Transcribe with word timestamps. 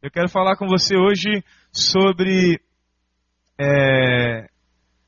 Eu 0.00 0.12
quero 0.12 0.28
falar 0.28 0.56
com 0.56 0.68
você 0.68 0.96
hoje 0.96 1.42
sobre 1.72 2.60
é, 3.58 4.48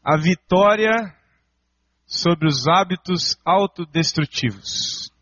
a 0.03 0.17
vitória 0.17 1.15
sobre 2.05 2.49
os 2.49 2.67
hábitos 2.67 3.39
autodestrutivos. 3.45 5.13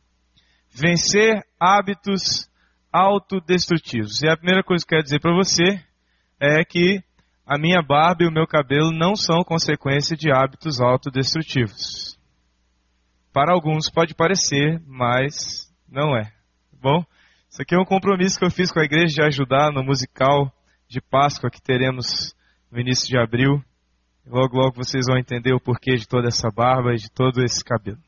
Vencer 0.70 1.44
hábitos 1.60 2.48
autodestrutivos. 2.90 4.22
E 4.22 4.30
a 4.30 4.38
primeira 4.38 4.62
coisa 4.62 4.86
que 4.86 4.94
eu 4.94 4.96
quero 4.96 5.04
dizer 5.04 5.21
para 5.21 5.37
você 5.37 5.85
é 6.40 6.64
que 6.64 7.04
a 7.46 7.58
minha 7.58 7.82
barba 7.82 8.24
e 8.24 8.26
o 8.26 8.32
meu 8.32 8.46
cabelo 8.46 8.90
não 8.90 9.14
são 9.14 9.44
consequência 9.44 10.16
de 10.16 10.32
hábitos 10.32 10.80
autodestrutivos. 10.80 12.19
Para 13.35 13.53
alguns 13.53 13.90
pode 13.90 14.14
parecer, 14.14 14.80
mas 14.87 15.71
não 15.87 16.16
é. 16.16 16.24
Tá 16.24 16.78
bom? 16.80 17.05
Isso 17.51 17.62
aqui 17.62 17.74
é 17.74 17.78
um 17.78 17.84
compromisso 17.84 18.38
que 18.38 18.45
eu 18.45 18.51
fiz 18.51 18.70
com 18.70 18.78
a 18.78 18.84
igreja 18.84 19.15
de 19.15 19.23
ajudar 19.23 19.73
no 19.73 19.83
musical 19.83 20.52
de 20.87 21.01
Páscoa 21.01 21.51
que 21.51 21.61
teremos 21.61 22.34
no 22.71 22.79
início 22.79 23.09
de 23.09 23.19
abril. 23.19 23.65
Logo, 24.27 24.59
logo 24.59 24.77
vocês 24.77 25.07
vão 25.07 25.16
entender 25.16 25.55
o 25.55 25.61
porquê 25.61 25.95
de 25.95 26.07
toda 26.07 26.29
essa 26.29 26.51
barba 26.51 26.93
e 26.93 26.98
de 26.98 27.11
todo 27.11 27.43
esse 27.43 27.65
cabelo. 27.65 27.98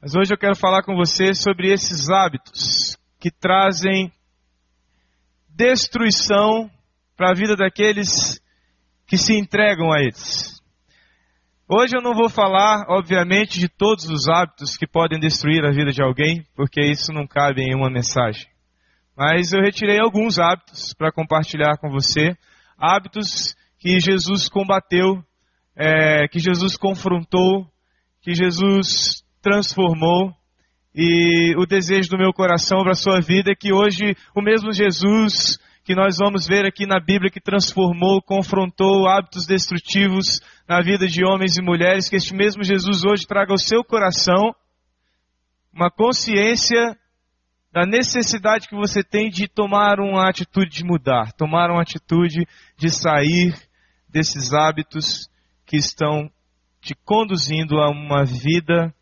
Mas 0.00 0.14
hoje 0.14 0.34
eu 0.34 0.38
quero 0.38 0.54
falar 0.54 0.82
com 0.82 0.94
você 0.94 1.34
sobre 1.34 1.72
esses 1.72 2.10
hábitos 2.10 2.96
que 3.18 3.30
trazem 3.30 4.12
destruição 5.48 6.70
para 7.16 7.30
a 7.30 7.34
vida 7.34 7.56
daqueles 7.56 8.38
que 9.06 9.16
se 9.16 9.34
entregam 9.34 9.90
a 9.90 10.00
eles. 10.00 10.61
Hoje 11.68 11.96
eu 11.96 12.02
não 12.02 12.12
vou 12.12 12.28
falar, 12.28 12.86
obviamente, 12.88 13.60
de 13.60 13.68
todos 13.68 14.06
os 14.10 14.28
hábitos 14.28 14.76
que 14.76 14.86
podem 14.86 15.20
destruir 15.20 15.64
a 15.64 15.70
vida 15.70 15.92
de 15.92 16.02
alguém, 16.02 16.44
porque 16.56 16.80
isso 16.80 17.12
não 17.12 17.24
cabe 17.24 17.62
em 17.62 17.74
uma 17.74 17.88
mensagem. 17.88 18.48
Mas 19.16 19.52
eu 19.52 19.60
retirei 19.60 20.00
alguns 20.00 20.40
hábitos 20.40 20.92
para 20.92 21.12
compartilhar 21.12 21.78
com 21.78 21.88
você. 21.88 22.36
Hábitos 22.76 23.54
que 23.78 24.00
Jesus 24.00 24.48
combateu, 24.48 25.22
é, 25.76 26.26
que 26.26 26.40
Jesus 26.40 26.76
confrontou, 26.76 27.64
que 28.22 28.34
Jesus 28.34 29.24
transformou. 29.40 30.34
E 30.92 31.54
o 31.56 31.64
desejo 31.64 32.10
do 32.10 32.18
meu 32.18 32.32
coração 32.32 32.82
para 32.82 32.92
a 32.92 32.96
sua 32.96 33.20
vida 33.20 33.52
é 33.52 33.56
que 33.56 33.72
hoje 33.72 34.16
o 34.34 34.42
mesmo 34.42 34.72
Jesus 34.72 35.60
que 35.84 35.94
nós 35.94 36.16
vamos 36.18 36.46
ver 36.46 36.64
aqui 36.64 36.86
na 36.86 37.00
Bíblia 37.00 37.30
que 37.30 37.40
transformou, 37.40 38.22
confrontou 38.22 39.08
hábitos 39.08 39.46
destrutivos 39.46 40.40
na 40.68 40.80
vida 40.80 41.06
de 41.06 41.24
homens 41.24 41.56
e 41.56 41.62
mulheres, 41.62 42.08
que 42.08 42.16
este 42.16 42.34
mesmo 42.34 42.62
Jesus 42.62 43.04
hoje 43.04 43.26
traga 43.26 43.52
ao 43.52 43.58
seu 43.58 43.82
coração 43.82 44.54
uma 45.72 45.90
consciência 45.90 46.96
da 47.72 47.86
necessidade 47.86 48.68
que 48.68 48.76
você 48.76 49.02
tem 49.02 49.30
de 49.30 49.48
tomar 49.48 49.98
uma 49.98 50.28
atitude 50.28 50.70
de 50.70 50.84
mudar, 50.84 51.32
tomar 51.32 51.70
uma 51.70 51.82
atitude 51.82 52.46
de 52.76 52.90
sair 52.90 53.54
desses 54.08 54.52
hábitos 54.52 55.28
que 55.64 55.76
estão 55.76 56.30
te 56.80 56.94
conduzindo 56.94 57.80
a 57.80 57.88
uma 57.88 58.24
vida 58.24 58.94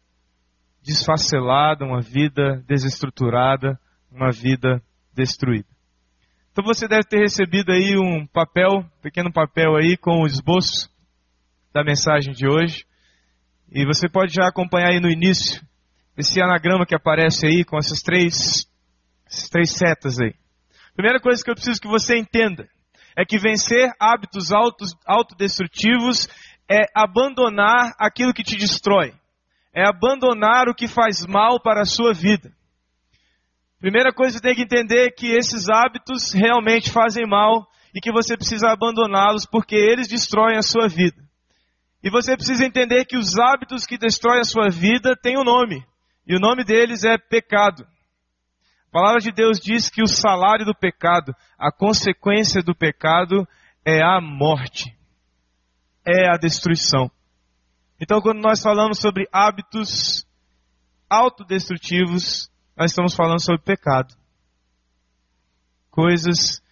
desfacelada, 0.82 1.84
uma 1.84 2.00
vida 2.00 2.62
desestruturada, 2.66 3.78
uma 4.10 4.30
vida 4.30 4.82
destruída. 5.12 5.79
Então 6.52 6.64
você 6.64 6.88
deve 6.88 7.04
ter 7.04 7.18
recebido 7.18 7.70
aí 7.70 7.96
um 7.96 8.26
papel, 8.26 8.80
um 8.80 9.00
pequeno 9.02 9.32
papel 9.32 9.76
aí 9.76 9.96
com 9.96 10.22
o 10.22 10.26
esboço 10.26 10.90
da 11.72 11.84
mensagem 11.84 12.32
de 12.32 12.48
hoje. 12.48 12.84
E 13.70 13.84
você 13.86 14.08
pode 14.08 14.34
já 14.34 14.48
acompanhar 14.48 14.90
aí 14.90 15.00
no 15.00 15.08
início 15.08 15.64
esse 16.16 16.42
anagrama 16.42 16.84
que 16.84 16.94
aparece 16.94 17.46
aí 17.46 17.64
com 17.64 17.78
essas 17.78 18.00
três, 18.00 18.68
essas 19.26 19.48
três 19.48 19.70
setas 19.70 20.20
aí. 20.20 20.34
Primeira 20.94 21.20
coisa 21.20 21.42
que 21.42 21.50
eu 21.50 21.54
preciso 21.54 21.80
que 21.80 21.88
você 21.88 22.16
entenda 22.16 22.68
é 23.16 23.24
que 23.24 23.38
vencer 23.38 23.92
hábitos 23.98 24.52
autos, 24.52 24.90
autodestrutivos 25.06 26.28
é 26.68 26.86
abandonar 26.94 27.94
aquilo 27.98 28.34
que 28.34 28.42
te 28.42 28.56
destrói. 28.56 29.14
É 29.72 29.88
abandonar 29.88 30.68
o 30.68 30.74
que 30.74 30.88
faz 30.88 31.24
mal 31.26 31.60
para 31.60 31.82
a 31.82 31.86
sua 31.86 32.12
vida. 32.12 32.52
Primeira 33.80 34.12
coisa 34.12 34.32
que 34.32 34.38
você 34.38 34.54
tem 34.54 34.54
que 34.54 34.62
entender 34.62 35.06
é 35.06 35.10
que 35.10 35.32
esses 35.32 35.70
hábitos 35.70 36.32
realmente 36.32 36.92
fazem 36.92 37.26
mal 37.26 37.66
e 37.94 38.00
que 38.00 38.12
você 38.12 38.36
precisa 38.36 38.68
abandoná-los 38.68 39.46
porque 39.46 39.74
eles 39.74 40.06
destroem 40.06 40.58
a 40.58 40.62
sua 40.62 40.86
vida. 40.86 41.16
E 42.02 42.10
você 42.10 42.36
precisa 42.36 42.64
entender 42.64 43.06
que 43.06 43.16
os 43.16 43.38
hábitos 43.38 43.86
que 43.86 43.96
destroem 43.96 44.40
a 44.40 44.44
sua 44.44 44.68
vida 44.68 45.16
têm 45.16 45.38
um 45.38 45.44
nome. 45.44 45.82
E 46.26 46.36
o 46.36 46.38
nome 46.38 46.62
deles 46.62 47.04
é 47.04 47.16
pecado. 47.16 47.86
A 48.88 48.92
palavra 48.92 49.20
de 49.20 49.32
Deus 49.32 49.58
diz 49.58 49.88
que 49.88 50.02
o 50.02 50.06
salário 50.06 50.66
do 50.66 50.74
pecado, 50.74 51.34
a 51.58 51.72
consequência 51.72 52.62
do 52.62 52.74
pecado 52.74 53.48
é 53.82 54.02
a 54.02 54.20
morte. 54.20 54.94
É 56.06 56.28
a 56.28 56.36
destruição. 56.36 57.10
Então, 57.98 58.20
quando 58.20 58.40
nós 58.40 58.62
falamos 58.62 58.98
sobre 58.98 59.26
hábitos 59.32 60.26
autodestrutivos, 61.08 62.50
nós 62.80 62.92
estamos 62.92 63.14
falando 63.14 63.44
sobre 63.44 63.60
pecado. 63.60 64.14
Coisas 65.90 66.62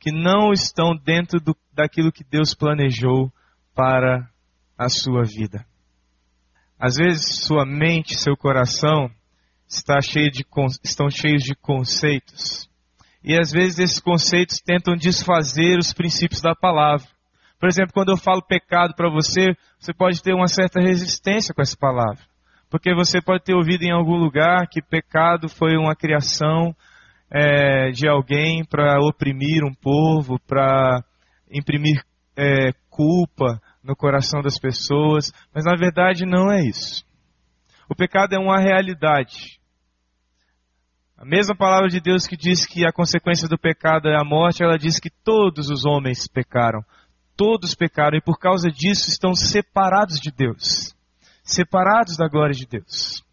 que 0.00 0.10
não 0.10 0.50
estão 0.50 0.96
dentro 0.96 1.38
do, 1.38 1.54
daquilo 1.74 2.10
que 2.10 2.24
Deus 2.24 2.54
planejou 2.54 3.30
para 3.74 4.30
a 4.78 4.88
sua 4.88 5.24
vida. 5.24 5.66
Às 6.80 6.96
vezes 6.96 7.44
sua 7.44 7.66
mente, 7.66 8.18
seu 8.18 8.34
coração 8.34 9.10
está 9.68 10.00
cheio 10.00 10.30
de, 10.30 10.42
estão 10.82 11.10
cheios 11.10 11.42
de 11.42 11.54
conceitos. 11.54 12.66
E 13.22 13.38
às 13.38 13.50
vezes 13.50 13.78
esses 13.78 14.00
conceitos 14.00 14.62
tentam 14.62 14.96
desfazer 14.96 15.76
os 15.78 15.92
princípios 15.92 16.40
da 16.40 16.54
palavra. 16.54 17.06
Por 17.60 17.68
exemplo, 17.68 17.92
quando 17.92 18.10
eu 18.10 18.16
falo 18.16 18.40
pecado 18.40 18.94
para 18.94 19.10
você, 19.10 19.54
você 19.78 19.92
pode 19.92 20.22
ter 20.22 20.32
uma 20.32 20.48
certa 20.48 20.80
resistência 20.80 21.52
com 21.52 21.60
essa 21.60 21.76
palavra. 21.76 22.27
Porque 22.70 22.94
você 22.94 23.20
pode 23.20 23.44
ter 23.44 23.54
ouvido 23.54 23.82
em 23.82 23.92
algum 23.92 24.16
lugar 24.16 24.66
que 24.68 24.82
pecado 24.82 25.48
foi 25.48 25.76
uma 25.76 25.96
criação 25.96 26.74
é, 27.30 27.90
de 27.90 28.08
alguém 28.08 28.64
para 28.64 28.98
oprimir 29.00 29.64
um 29.64 29.74
povo, 29.74 30.38
para 30.46 31.02
imprimir 31.50 32.02
é, 32.36 32.72
culpa, 32.90 33.60
no 33.88 33.96
coração 33.96 34.42
das 34.42 34.58
pessoas, 34.58 35.32
mas 35.54 35.64
na 35.64 35.74
verdade 35.74 36.26
não 36.26 36.52
é 36.52 36.60
isso. 36.60 37.06
O 37.88 37.94
pecado 37.94 38.34
é 38.34 38.38
uma 38.38 38.60
realidade. 38.60 39.58
A 41.16 41.24
mesma 41.24 41.56
palavra 41.56 41.88
de 41.88 41.98
Deus 41.98 42.26
que 42.26 42.36
diz 42.36 42.66
que 42.66 42.86
a 42.86 42.92
consequência 42.92 43.48
do 43.48 43.58
pecado 43.58 44.08
é 44.08 44.14
a 44.14 44.24
morte, 44.24 44.62
ela 44.62 44.76
diz 44.76 45.00
que 45.00 45.08
todos 45.08 45.70
os 45.70 45.86
homens 45.86 46.28
pecaram. 46.28 46.84
Todos 47.34 47.74
pecaram 47.74 48.18
e 48.18 48.20
por 48.20 48.38
causa 48.38 48.68
disso 48.70 49.08
estão 49.08 49.34
separados 49.34 50.20
de 50.20 50.30
Deus. 50.30 50.94
Separados 51.50 52.16
da 52.16 52.28
glória 52.28 52.54
de 52.54 52.66
Deus. 52.66 53.24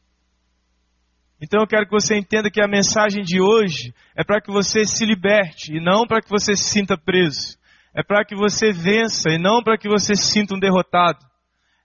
Então 1.42 1.62
eu 1.62 1.68
quero 1.68 1.86
que 1.86 1.92
você 1.92 2.18
entenda 2.18 2.50
que 2.50 2.62
a 2.62 2.68
mensagem 2.68 3.24
de 3.24 3.42
hoje 3.42 3.94
é 4.16 4.24
para 4.24 4.42
que 4.42 4.52
você 4.52 4.86
se 4.86 5.06
liberte 5.06 5.76
e 5.76 5.82
não 5.82 6.08
para 6.08 6.22
que 6.22 6.30
você 6.30 6.56
se 6.56 6.64
sinta 6.64 6.98
preso 6.98 7.58
é 7.96 8.04
para 8.04 8.26
que 8.26 8.36
você 8.36 8.74
vença 8.74 9.30
e 9.30 9.38
não 9.38 9.64
para 9.64 9.78
que 9.78 9.88
você 9.88 10.16
se 10.16 10.34
sinta 10.34 10.54
um 10.54 10.60
derrotado. 10.60 11.26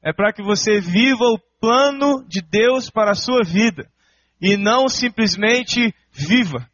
É 0.03 0.13
para 0.13 0.33
que 0.33 0.43
você 0.43 0.81
viva 0.81 1.25
o 1.25 1.39
plano 1.61 2.27
de 2.27 2.43
Deus 2.43 2.91
para 2.91 3.13
a 3.13 3.15
sua 3.15 3.45
vida 3.45 3.89
e 4.41 4.57
não 4.57 4.89
simplesmente 4.89 5.95
viva, 6.11 6.69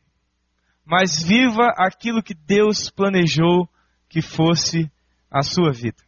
mas 0.86 1.22
viva 1.22 1.66
aquilo 1.76 2.22
que 2.22 2.32
Deus 2.32 2.88
planejou 2.88 3.68
que 4.08 4.22
fosse 4.22 4.90
a 5.30 5.42
sua 5.42 5.70
vida. 5.70 5.98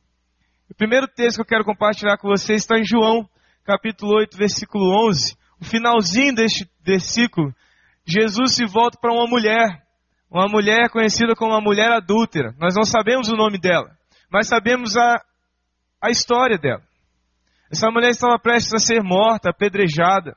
O 0.70 0.74
primeiro 0.74 1.06
texto 1.06 1.36
que 1.36 1.42
eu 1.42 1.46
quero 1.46 1.64
compartilhar 1.64 2.16
com 2.16 2.28
você 2.28 2.54
está 2.54 2.78
em 2.78 2.84
João, 2.84 3.28
capítulo 3.68 4.16
8, 4.16 4.34
versículo 4.34 5.08
11. 5.08 5.36
O 5.60 5.64
finalzinho 5.64 6.34
deste 6.34 6.66
versículo, 6.82 7.54
Jesus 8.06 8.54
se 8.54 8.64
volta 8.64 8.98
para 8.98 9.12
uma 9.12 9.26
mulher 9.26 9.86
uma 10.30 10.46
mulher 10.46 10.90
conhecida 10.90 11.34
como 11.34 11.52
uma 11.52 11.60
mulher 11.60 11.90
adúltera. 11.90 12.54
Nós 12.58 12.74
não 12.74 12.84
sabemos 12.84 13.28
o 13.28 13.36
nome 13.36 13.58
dela, 13.58 13.90
mas 14.30 14.46
sabemos 14.46 14.94
a, 14.96 15.22
a 16.02 16.10
história 16.10 16.58
dela. 16.58 16.82
Essa 17.72 17.90
mulher 17.90 18.10
estava 18.10 18.38
prestes 18.38 18.74
a 18.74 18.78
ser 18.78 19.02
morta, 19.02 19.50
apedrejada, 19.50 20.36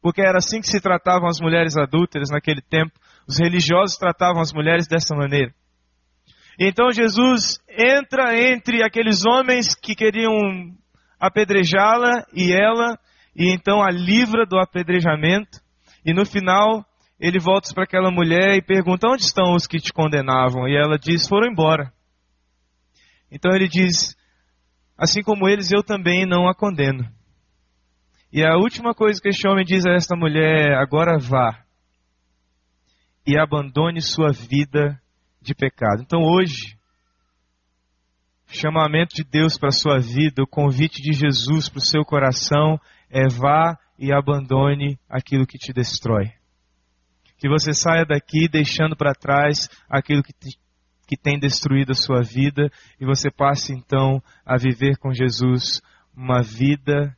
porque 0.00 0.20
era 0.20 0.38
assim 0.38 0.60
que 0.60 0.68
se 0.68 0.80
tratavam 0.80 1.28
as 1.28 1.40
mulheres 1.40 1.76
adúlteras 1.76 2.30
naquele 2.30 2.60
tempo. 2.62 2.92
Os 3.26 3.38
religiosos 3.38 3.96
tratavam 3.96 4.40
as 4.40 4.52
mulheres 4.52 4.86
dessa 4.86 5.16
maneira. 5.16 5.52
Então 6.58 6.92
Jesus 6.92 7.58
entra 7.68 8.36
entre 8.38 8.84
aqueles 8.84 9.24
homens 9.24 9.74
que 9.74 9.94
queriam 9.94 10.32
apedrejá-la 11.22 12.26
e 12.34 12.52
ela, 12.52 12.98
e 13.36 13.48
então 13.54 13.80
a 13.80 13.90
livra 13.90 14.44
do 14.44 14.58
apedrejamento. 14.58 15.60
E 16.04 16.12
no 16.12 16.26
final, 16.26 16.84
ele 17.20 17.38
volta 17.38 17.72
para 17.72 17.84
aquela 17.84 18.10
mulher 18.10 18.56
e 18.56 18.62
pergunta: 18.62 19.06
Onde 19.06 19.22
estão 19.22 19.54
os 19.54 19.68
que 19.68 19.78
te 19.78 19.92
condenavam? 19.92 20.66
E 20.66 20.76
ela 20.76 20.98
diz: 20.98 21.28
Foram 21.28 21.46
embora. 21.46 21.92
Então 23.30 23.54
ele 23.54 23.68
diz: 23.68 24.16
Assim 24.98 25.22
como 25.22 25.48
eles, 25.48 25.70
eu 25.70 25.84
também 25.84 26.26
não 26.26 26.48
a 26.48 26.54
condeno. 26.54 27.08
E 28.32 28.44
a 28.44 28.56
última 28.56 28.92
coisa 28.92 29.20
que 29.20 29.28
este 29.28 29.46
homem 29.46 29.64
diz 29.64 29.86
a 29.86 29.92
esta 29.92 30.16
mulher 30.16 30.72
é: 30.72 30.74
Agora 30.74 31.18
vá 31.18 31.62
e 33.24 33.38
abandone 33.38 34.00
sua 34.00 34.32
vida 34.32 35.00
de 35.40 35.54
pecado. 35.54 36.02
Então 36.02 36.20
hoje, 36.20 36.76
chamamento 38.56 39.14
de 39.14 39.24
Deus 39.24 39.58
para 39.58 39.68
a 39.68 39.72
sua 39.72 39.98
vida, 39.98 40.42
o 40.42 40.46
convite 40.46 41.02
de 41.02 41.12
Jesus 41.12 41.68
para 41.68 41.78
o 41.78 41.82
seu 41.82 42.04
coração 42.04 42.78
é 43.10 43.26
vá 43.28 43.78
e 43.98 44.12
abandone 44.12 44.98
aquilo 45.08 45.46
que 45.46 45.58
te 45.58 45.72
destrói. 45.72 46.32
Que 47.38 47.48
você 47.48 47.72
saia 47.72 48.04
daqui 48.04 48.48
deixando 48.48 48.96
para 48.96 49.14
trás 49.14 49.68
aquilo 49.88 50.22
que, 50.22 50.32
te, 50.32 50.58
que 51.06 51.16
tem 51.16 51.38
destruído 51.38 51.92
a 51.92 51.94
sua 51.94 52.22
vida 52.22 52.70
e 53.00 53.04
você 53.04 53.30
passe 53.30 53.72
então 53.72 54.22
a 54.44 54.56
viver 54.56 54.96
com 54.98 55.12
Jesus 55.12 55.80
uma 56.14 56.42
vida 56.42 57.16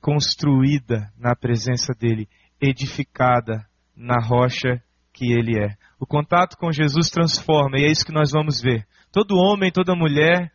construída 0.00 1.12
na 1.16 1.34
presença 1.34 1.94
dele, 1.94 2.28
edificada 2.60 3.66
na 3.96 4.20
rocha 4.20 4.82
que 5.12 5.32
ele 5.32 5.58
é. 5.58 5.76
O 5.98 6.06
contato 6.06 6.56
com 6.56 6.72
Jesus 6.72 7.08
transforma, 7.08 7.78
e 7.78 7.84
é 7.84 7.90
isso 7.90 8.04
que 8.04 8.12
nós 8.12 8.32
vamos 8.32 8.60
ver. 8.60 8.86
Todo 9.12 9.36
homem, 9.36 9.70
toda 9.70 9.94
mulher 9.94 10.50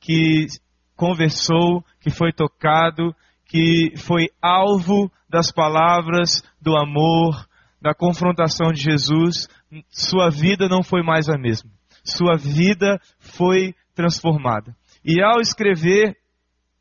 que 0.00 0.46
conversou, 0.94 1.84
que 2.00 2.10
foi 2.10 2.32
tocado, 2.32 3.14
que 3.44 3.92
foi 3.96 4.28
alvo 4.40 5.10
das 5.28 5.50
palavras 5.52 6.42
do 6.60 6.76
amor, 6.76 7.46
da 7.80 7.92
confrontação 7.94 8.72
de 8.72 8.80
Jesus, 8.80 9.48
sua 9.90 10.30
vida 10.30 10.68
não 10.68 10.82
foi 10.82 11.02
mais 11.02 11.28
a 11.28 11.36
mesma. 11.36 11.70
Sua 12.04 12.36
vida 12.36 13.00
foi 13.18 13.74
transformada. 13.94 14.74
E 15.04 15.22
ao 15.22 15.40
escrever 15.40 16.16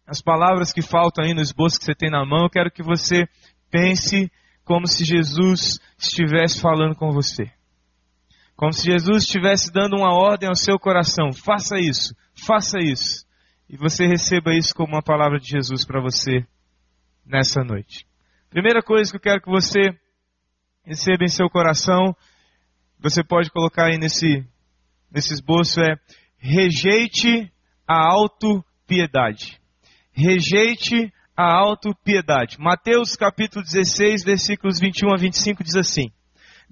as 0.07 0.21
palavras 0.21 0.71
que 0.71 0.81
faltam 0.81 1.25
aí 1.25 1.33
no 1.33 1.41
esboço 1.41 1.79
que 1.79 1.85
você 1.85 1.95
tem 1.95 2.11
na 2.11 2.25
mão, 2.25 2.43
eu 2.43 2.49
quero 2.49 2.71
que 2.71 2.83
você 2.83 3.27
pense 3.71 4.31
como 4.63 4.87
se 4.87 5.03
Jesus 5.03 5.79
estivesse 5.97 6.61
falando 6.61 6.95
com 6.95 7.11
você. 7.11 7.51
Como 8.55 8.71
se 8.71 8.85
Jesus 8.89 9.23
estivesse 9.23 9.71
dando 9.71 9.97
uma 9.97 10.13
ordem 10.13 10.47
ao 10.47 10.55
seu 10.55 10.79
coração: 10.79 11.33
faça 11.33 11.77
isso, 11.77 12.15
faça 12.45 12.79
isso. 12.79 13.25
E 13.69 13.77
você 13.77 14.05
receba 14.05 14.55
isso 14.55 14.73
como 14.73 14.93
uma 14.93 15.01
palavra 15.01 15.39
de 15.39 15.49
Jesus 15.49 15.85
para 15.85 16.01
você 16.01 16.45
nessa 17.25 17.63
noite. 17.63 18.05
Primeira 18.49 18.81
coisa 18.81 19.11
que 19.11 19.17
eu 19.17 19.21
quero 19.21 19.41
que 19.41 19.49
você 19.49 19.91
receba 20.83 21.23
em 21.23 21.29
seu 21.29 21.49
coração, 21.49 22.15
você 22.99 23.23
pode 23.23 23.49
colocar 23.49 23.87
aí 23.87 23.97
nesse, 23.97 24.45
nesse 25.11 25.33
esboço, 25.33 25.81
é 25.81 25.95
rejeite 26.37 27.51
a 27.87 28.07
autopiedade 28.11 29.59
rejeite 30.15 31.11
a 31.35 31.53
autopiedade. 31.53 32.57
Mateus 32.57 33.15
capítulo 33.15 33.63
16, 33.63 34.23
versículos 34.23 34.79
21 34.79 35.13
a 35.13 35.17
25 35.17 35.63
diz 35.63 35.75
assim: 35.75 36.09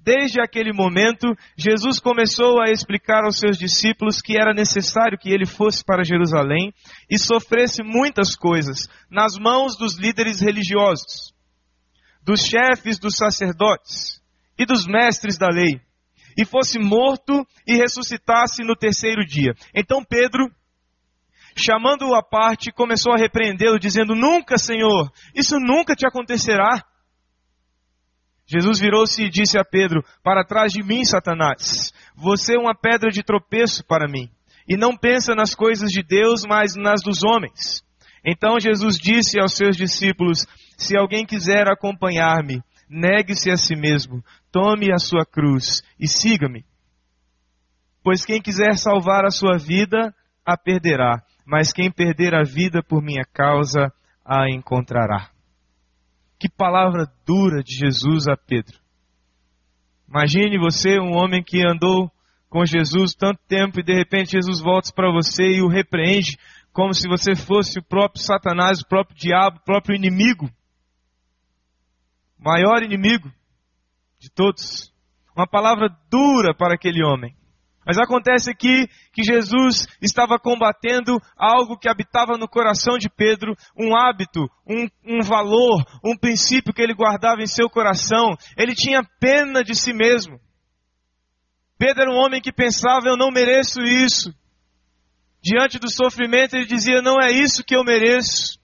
Desde 0.04 0.38
aquele 0.38 0.70
momento, 0.70 1.34
Jesus 1.56 1.98
começou 1.98 2.60
a 2.60 2.70
explicar 2.70 3.24
aos 3.24 3.38
seus 3.38 3.56
discípulos 3.56 4.20
que 4.20 4.36
era 4.36 4.52
necessário 4.52 5.16
que 5.18 5.30
ele 5.30 5.46
fosse 5.46 5.82
para 5.82 6.04
Jerusalém 6.04 6.74
e 7.08 7.18
sofresse 7.18 7.82
muitas 7.82 8.36
coisas 8.36 8.86
nas 9.10 9.38
mãos 9.38 9.78
dos 9.78 9.98
líderes 9.98 10.42
religiosos, 10.42 11.32
dos 12.22 12.42
chefes 12.42 12.98
dos 12.98 13.16
sacerdotes 13.16 14.20
e 14.58 14.66
dos 14.66 14.86
mestres 14.86 15.38
da 15.38 15.48
lei, 15.48 15.80
e 16.36 16.44
fosse 16.44 16.78
morto 16.78 17.42
e 17.66 17.74
ressuscitasse 17.74 18.62
no 18.62 18.76
terceiro 18.76 19.24
dia. 19.24 19.54
Então 19.74 20.04
Pedro 20.04 20.50
chamando-o 21.56 22.14
à 22.14 22.22
parte, 22.22 22.72
começou 22.72 23.14
a 23.14 23.16
repreendê-lo, 23.16 23.78
dizendo: 23.78 24.14
Nunca, 24.14 24.58
Senhor, 24.58 25.10
isso 25.34 25.56
nunca 25.58 25.94
te 25.94 26.06
acontecerá. 26.06 26.84
Jesus 28.46 28.78
virou-se 28.78 29.22
e 29.22 29.30
disse 29.30 29.58
a 29.58 29.64
Pedro: 29.64 30.04
Para 30.22 30.44
trás 30.44 30.72
de 30.72 30.82
mim, 30.82 31.04
Satanás, 31.04 31.92
você 32.14 32.56
é 32.56 32.58
uma 32.58 32.74
pedra 32.74 33.10
de 33.10 33.22
tropeço 33.22 33.84
para 33.84 34.08
mim, 34.08 34.28
e 34.68 34.76
não 34.76 34.96
pensa 34.96 35.34
nas 35.34 35.54
coisas 35.54 35.90
de 35.90 36.02
Deus, 36.02 36.42
mas 36.46 36.74
nas 36.76 37.02
dos 37.02 37.22
homens. 37.24 37.82
Então 38.24 38.58
Jesus 38.60 38.96
disse 38.98 39.38
aos 39.38 39.54
seus 39.54 39.76
discípulos: 39.76 40.46
Se 40.76 40.96
alguém 40.96 41.24
quiser 41.24 41.68
acompanhar-me, 41.68 42.62
negue-se 42.88 43.50
a 43.50 43.56
si 43.56 43.74
mesmo, 43.74 44.22
tome 44.52 44.92
a 44.92 44.98
sua 44.98 45.24
cruz 45.24 45.82
e 45.98 46.06
siga-me. 46.06 46.64
Pois 48.02 48.24
quem 48.24 48.40
quiser 48.40 48.76
salvar 48.76 49.24
a 49.24 49.30
sua 49.30 49.56
vida, 49.56 50.14
a 50.44 50.58
perderá 50.58 51.22
mas 51.44 51.72
quem 51.72 51.90
perder 51.90 52.34
a 52.34 52.42
vida 52.42 52.82
por 52.82 53.02
minha 53.02 53.24
causa 53.24 53.92
a 54.24 54.48
encontrará. 54.48 55.33
Que 56.38 56.48
palavra 56.48 57.06
dura 57.26 57.62
de 57.62 57.74
Jesus 57.74 58.26
a 58.28 58.36
Pedro. 58.36 58.78
Imagine 60.08 60.58
você, 60.58 60.98
um 60.98 61.12
homem 61.16 61.42
que 61.42 61.66
andou 61.66 62.10
com 62.48 62.64
Jesus 62.64 63.14
tanto 63.14 63.40
tempo 63.48 63.80
e 63.80 63.82
de 63.82 63.94
repente 63.94 64.32
Jesus 64.32 64.60
volta 64.60 64.92
para 64.94 65.10
você 65.10 65.44
e 65.44 65.62
o 65.62 65.68
repreende 65.68 66.38
como 66.72 66.92
se 66.92 67.08
você 67.08 67.34
fosse 67.34 67.78
o 67.78 67.82
próprio 67.82 68.22
Satanás, 68.22 68.80
o 68.80 68.86
próprio 68.86 69.16
diabo, 69.16 69.58
o 69.58 69.64
próprio 69.64 69.96
inimigo. 69.96 70.50
Maior 72.38 72.82
inimigo 72.82 73.32
de 74.18 74.30
todos. 74.30 74.92
Uma 75.36 75.46
palavra 75.46 75.88
dura 76.10 76.54
para 76.54 76.74
aquele 76.74 77.02
homem. 77.04 77.34
Mas 77.86 77.98
acontece 77.98 78.50
aqui 78.50 78.88
que 79.12 79.22
Jesus 79.22 79.86
estava 80.00 80.38
combatendo 80.38 81.20
algo 81.36 81.78
que 81.78 81.88
habitava 81.88 82.38
no 82.38 82.48
coração 82.48 82.96
de 82.96 83.10
Pedro, 83.10 83.54
um 83.78 83.94
hábito, 83.96 84.48
um, 84.66 84.88
um, 85.04 85.22
valor, 85.22 85.84
um 86.02 86.16
princípio 86.16 86.72
que 86.72 86.80
ele 86.80 86.94
guardava 86.94 87.42
em 87.42 87.46
seu 87.46 87.68
coração. 87.68 88.36
Ele 88.56 88.74
tinha 88.74 89.02
pena 89.20 89.62
de 89.62 89.74
si 89.74 89.92
mesmo. 89.92 90.40
Pedro 91.78 92.02
era 92.02 92.10
um 92.10 92.24
homem 92.24 92.40
que 92.40 92.52
pensava: 92.52 93.08
eu 93.08 93.16
não 93.16 93.30
mereço 93.30 93.80
isso. 93.82 94.32
Diante 95.42 95.78
do 95.78 95.90
sofrimento, 95.90 96.54
ele 96.56 96.66
dizia: 96.66 97.02
não 97.02 97.20
é 97.20 97.30
isso 97.30 97.62
que 97.62 97.76
eu 97.76 97.84
mereço. 97.84 98.58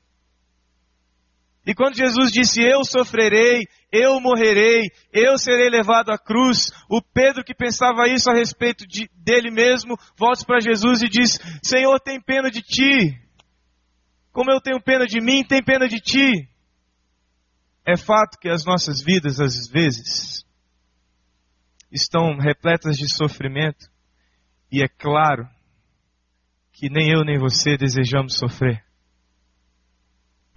E 1.66 1.74
quando 1.74 1.96
Jesus 1.96 2.32
disse: 2.32 2.62
Eu 2.62 2.84
sofrerei, 2.84 3.66
eu 3.92 4.20
morrerei, 4.20 4.90
eu 5.12 5.36
serei 5.36 5.68
levado 5.68 6.10
à 6.10 6.18
cruz, 6.18 6.70
o 6.88 7.02
Pedro 7.02 7.44
que 7.44 7.54
pensava 7.54 8.08
isso 8.08 8.30
a 8.30 8.34
respeito 8.34 8.86
de, 8.86 9.10
dele 9.14 9.50
mesmo, 9.50 9.98
volta 10.16 10.44
para 10.44 10.60
Jesus 10.60 11.02
e 11.02 11.08
diz: 11.08 11.38
Senhor, 11.62 11.98
tem 12.00 12.20
pena 12.20 12.50
de 12.50 12.62
ti. 12.62 13.20
Como 14.32 14.50
eu 14.50 14.60
tenho 14.60 14.80
pena 14.80 15.06
de 15.06 15.20
mim, 15.20 15.44
tem 15.44 15.62
pena 15.62 15.86
de 15.88 15.98
ti. 16.00 16.48
É 17.84 17.96
fato 17.96 18.38
que 18.38 18.48
as 18.48 18.64
nossas 18.64 19.02
vidas, 19.02 19.40
às 19.40 19.68
vezes, 19.68 20.44
estão 21.90 22.38
repletas 22.38 22.96
de 22.96 23.12
sofrimento, 23.12 23.90
e 24.70 24.82
é 24.82 24.88
claro 24.88 25.48
que 26.72 26.88
nem 26.88 27.10
eu 27.10 27.24
nem 27.24 27.38
você 27.38 27.76
desejamos 27.76 28.36
sofrer. 28.36 28.84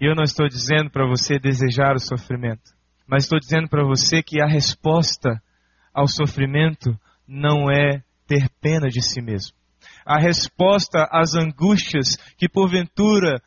E 0.00 0.06
eu 0.06 0.14
não 0.14 0.24
estou 0.24 0.48
dizendo 0.48 0.90
para 0.90 1.06
você 1.06 1.38
desejar 1.38 1.94
o 1.94 2.00
sofrimento, 2.00 2.72
mas 3.06 3.24
estou 3.24 3.38
dizendo 3.38 3.68
para 3.68 3.84
você 3.84 4.22
que 4.22 4.42
a 4.42 4.46
resposta 4.46 5.40
ao 5.92 6.08
sofrimento 6.08 6.98
não 7.26 7.70
é 7.70 8.02
ter 8.26 8.48
pena 8.60 8.88
de 8.88 9.00
si 9.00 9.20
mesmo. 9.20 9.56
A 10.04 10.18
resposta 10.18 11.08
às 11.10 11.34
angústias 11.34 12.16
que 12.36 12.48
porventura 12.48 13.40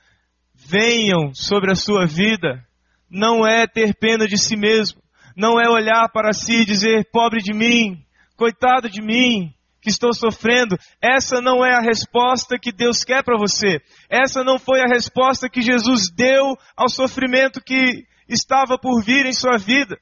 venham 0.56 1.34
sobre 1.34 1.72
a 1.72 1.76
sua 1.76 2.06
vida 2.06 2.66
não 3.10 3.46
é 3.46 3.68
ter 3.68 3.96
pena 3.96 4.28
de 4.28 4.38
si 4.38 4.56
mesmo, 4.56 5.02
não 5.36 5.60
é 5.60 5.70
olhar 5.70 6.10
para 6.12 6.34
si 6.34 6.62
e 6.62 6.66
dizer: 6.66 7.08
pobre 7.12 7.40
de 7.42 7.54
mim, 7.54 8.04
coitado 8.36 8.90
de 8.90 9.02
mim, 9.02 9.54
que 9.88 9.92
estou 9.92 10.14
sofrendo, 10.14 10.78
essa 11.02 11.40
não 11.40 11.66
é 11.66 11.74
a 11.74 11.80
resposta 11.80 12.60
que 12.60 12.74
Deus 12.74 13.06
quer 13.06 13.24
para 13.24 13.38
você. 13.38 13.80
Essa 14.10 14.44
não 14.44 14.60
foi 14.60 14.82
a 14.82 14.94
resposta 14.94 15.50
que 15.50 15.62
Jesus 15.62 16.12
deu 16.14 16.58
ao 16.76 16.90
sofrimento 16.90 17.64
que 17.64 18.06
estava 18.28 18.78
por 18.78 19.02
vir 19.02 19.26
em 19.26 19.32
sua 19.32 19.58
vida. 19.58 19.98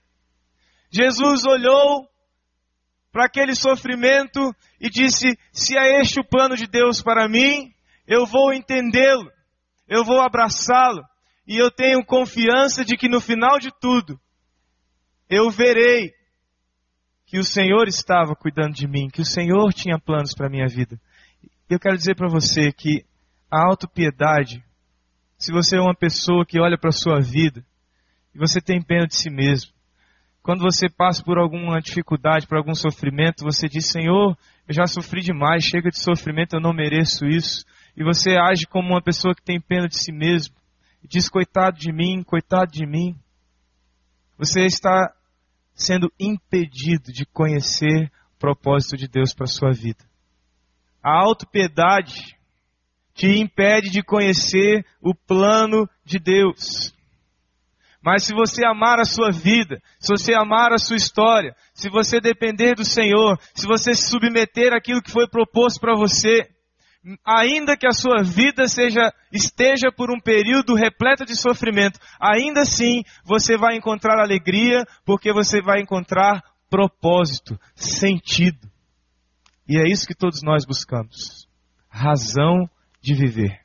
Jesus 0.89 1.45
olhou 1.45 2.07
para 3.11 3.25
aquele 3.25 3.53
sofrimento 3.53 4.55
e 4.81 4.89
disse: 4.89 5.37
Se 5.51 5.77
é 5.77 6.01
este 6.01 6.19
o 6.19 6.27
plano 6.27 6.57
de 6.57 6.65
Deus 6.65 7.03
para 7.03 7.29
mim, 7.29 7.71
eu 8.07 8.25
vou 8.25 8.51
entendê-lo, 8.53 9.31
eu 9.87 10.03
vou 10.03 10.19
abraçá-lo, 10.19 11.03
e 11.47 11.57
eu 11.57 11.69
tenho 11.69 12.03
confiança 12.03 12.83
de 12.83 12.97
que 12.97 13.07
no 13.07 13.21
final 13.21 13.59
de 13.59 13.69
tudo, 13.79 14.19
eu 15.29 15.51
verei 15.51 16.11
que 17.35 17.39
o 17.39 17.43
Senhor 17.43 17.85
estava 17.89 18.33
cuidando 18.33 18.73
de 18.73 18.87
mim, 18.87 19.09
que 19.09 19.19
o 19.19 19.25
Senhor 19.25 19.73
tinha 19.73 19.99
planos 19.99 20.33
para 20.33 20.47
a 20.47 20.49
minha 20.49 20.69
vida. 20.69 20.97
Eu 21.69 21.77
quero 21.77 21.97
dizer 21.97 22.15
para 22.15 22.29
você 22.29 22.71
que 22.71 23.03
a 23.51 23.67
autopiedade, 23.67 24.63
se 25.37 25.51
você 25.51 25.75
é 25.75 25.81
uma 25.81 25.93
pessoa 25.93 26.45
que 26.45 26.61
olha 26.61 26.77
para 26.77 26.91
a 26.91 26.93
sua 26.93 27.19
vida 27.19 27.61
e 28.33 28.37
você 28.37 28.61
tem 28.61 28.81
pena 28.81 29.05
de 29.05 29.17
si 29.17 29.29
mesmo, 29.29 29.73
quando 30.41 30.61
você 30.61 30.87
passa 30.87 31.21
por 31.25 31.37
alguma 31.37 31.81
dificuldade, 31.81 32.47
por 32.47 32.57
algum 32.57 32.73
sofrimento, 32.73 33.43
você 33.43 33.67
diz: 33.67 33.91
Senhor, 33.91 34.37
eu 34.65 34.73
já 34.73 34.87
sofri 34.87 35.19
demais, 35.19 35.65
chega 35.65 35.89
de 35.89 35.99
sofrimento, 35.99 36.55
eu 36.55 36.61
não 36.61 36.71
mereço 36.71 37.25
isso. 37.25 37.65
E 37.97 38.03
você 38.05 38.37
age 38.37 38.65
como 38.65 38.91
uma 38.93 39.01
pessoa 39.01 39.35
que 39.35 39.43
tem 39.43 39.59
pena 39.59 39.89
de 39.89 39.97
si 39.97 40.13
mesmo. 40.13 40.55
Diz: 41.03 41.27
Coitado 41.27 41.77
de 41.77 41.91
mim, 41.91 42.23
coitado 42.23 42.71
de 42.71 42.85
mim. 42.85 43.13
Você 44.37 44.61
está 44.61 45.13
sendo 45.75 46.11
impedido 46.19 47.11
de 47.11 47.25
conhecer 47.25 48.09
o 48.35 48.39
propósito 48.39 48.95
de 48.95 49.07
Deus 49.07 49.33
para 49.33 49.43
a 49.43 49.47
sua 49.47 49.71
vida. 49.71 50.03
A 51.03 51.21
autopiedade 51.23 52.35
te 53.13 53.27
impede 53.39 53.89
de 53.89 54.01
conhecer 54.01 54.85
o 55.01 55.13
plano 55.13 55.87
de 56.03 56.17
Deus. 56.17 56.93
Mas 58.01 58.23
se 58.23 58.33
você 58.33 58.63
amar 58.65 58.99
a 58.99 59.05
sua 59.05 59.31
vida, 59.31 59.81
se 59.99 60.09
você 60.09 60.33
amar 60.33 60.71
a 60.71 60.77
sua 60.77 60.95
história, 60.95 61.55
se 61.73 61.89
você 61.89 62.19
depender 62.19 62.75
do 62.75 62.85
Senhor, 62.85 63.39
se 63.53 63.65
você 63.65 63.95
se 63.95 64.09
submeter 64.09 64.73
àquilo 64.73 65.01
que 65.01 65.11
foi 65.11 65.27
proposto 65.27 65.79
para 65.79 65.95
você, 65.95 66.47
ainda 67.23 67.77
que 67.77 67.85
a 67.85 67.91
sua 67.91 68.23
vida 68.23 68.67
seja 68.67 69.13
esteja 69.31 69.91
por 69.91 70.11
um 70.11 70.19
período 70.19 70.73
repleto 70.73 71.25
de 71.25 71.35
sofrimento, 71.35 71.99
ainda 72.19 72.61
assim 72.61 73.03
você 73.23 73.57
vai 73.57 73.75
encontrar 73.75 74.19
alegria, 74.19 74.85
porque 75.05 75.31
você 75.31 75.61
vai 75.61 75.81
encontrar 75.81 76.41
propósito, 76.69 77.59
sentido. 77.75 78.69
E 79.67 79.77
é 79.77 79.89
isso 79.89 80.07
que 80.07 80.15
todos 80.15 80.41
nós 80.43 80.65
buscamos. 80.65 81.47
Razão 81.89 82.69
de 83.01 83.13
viver. 83.13 83.61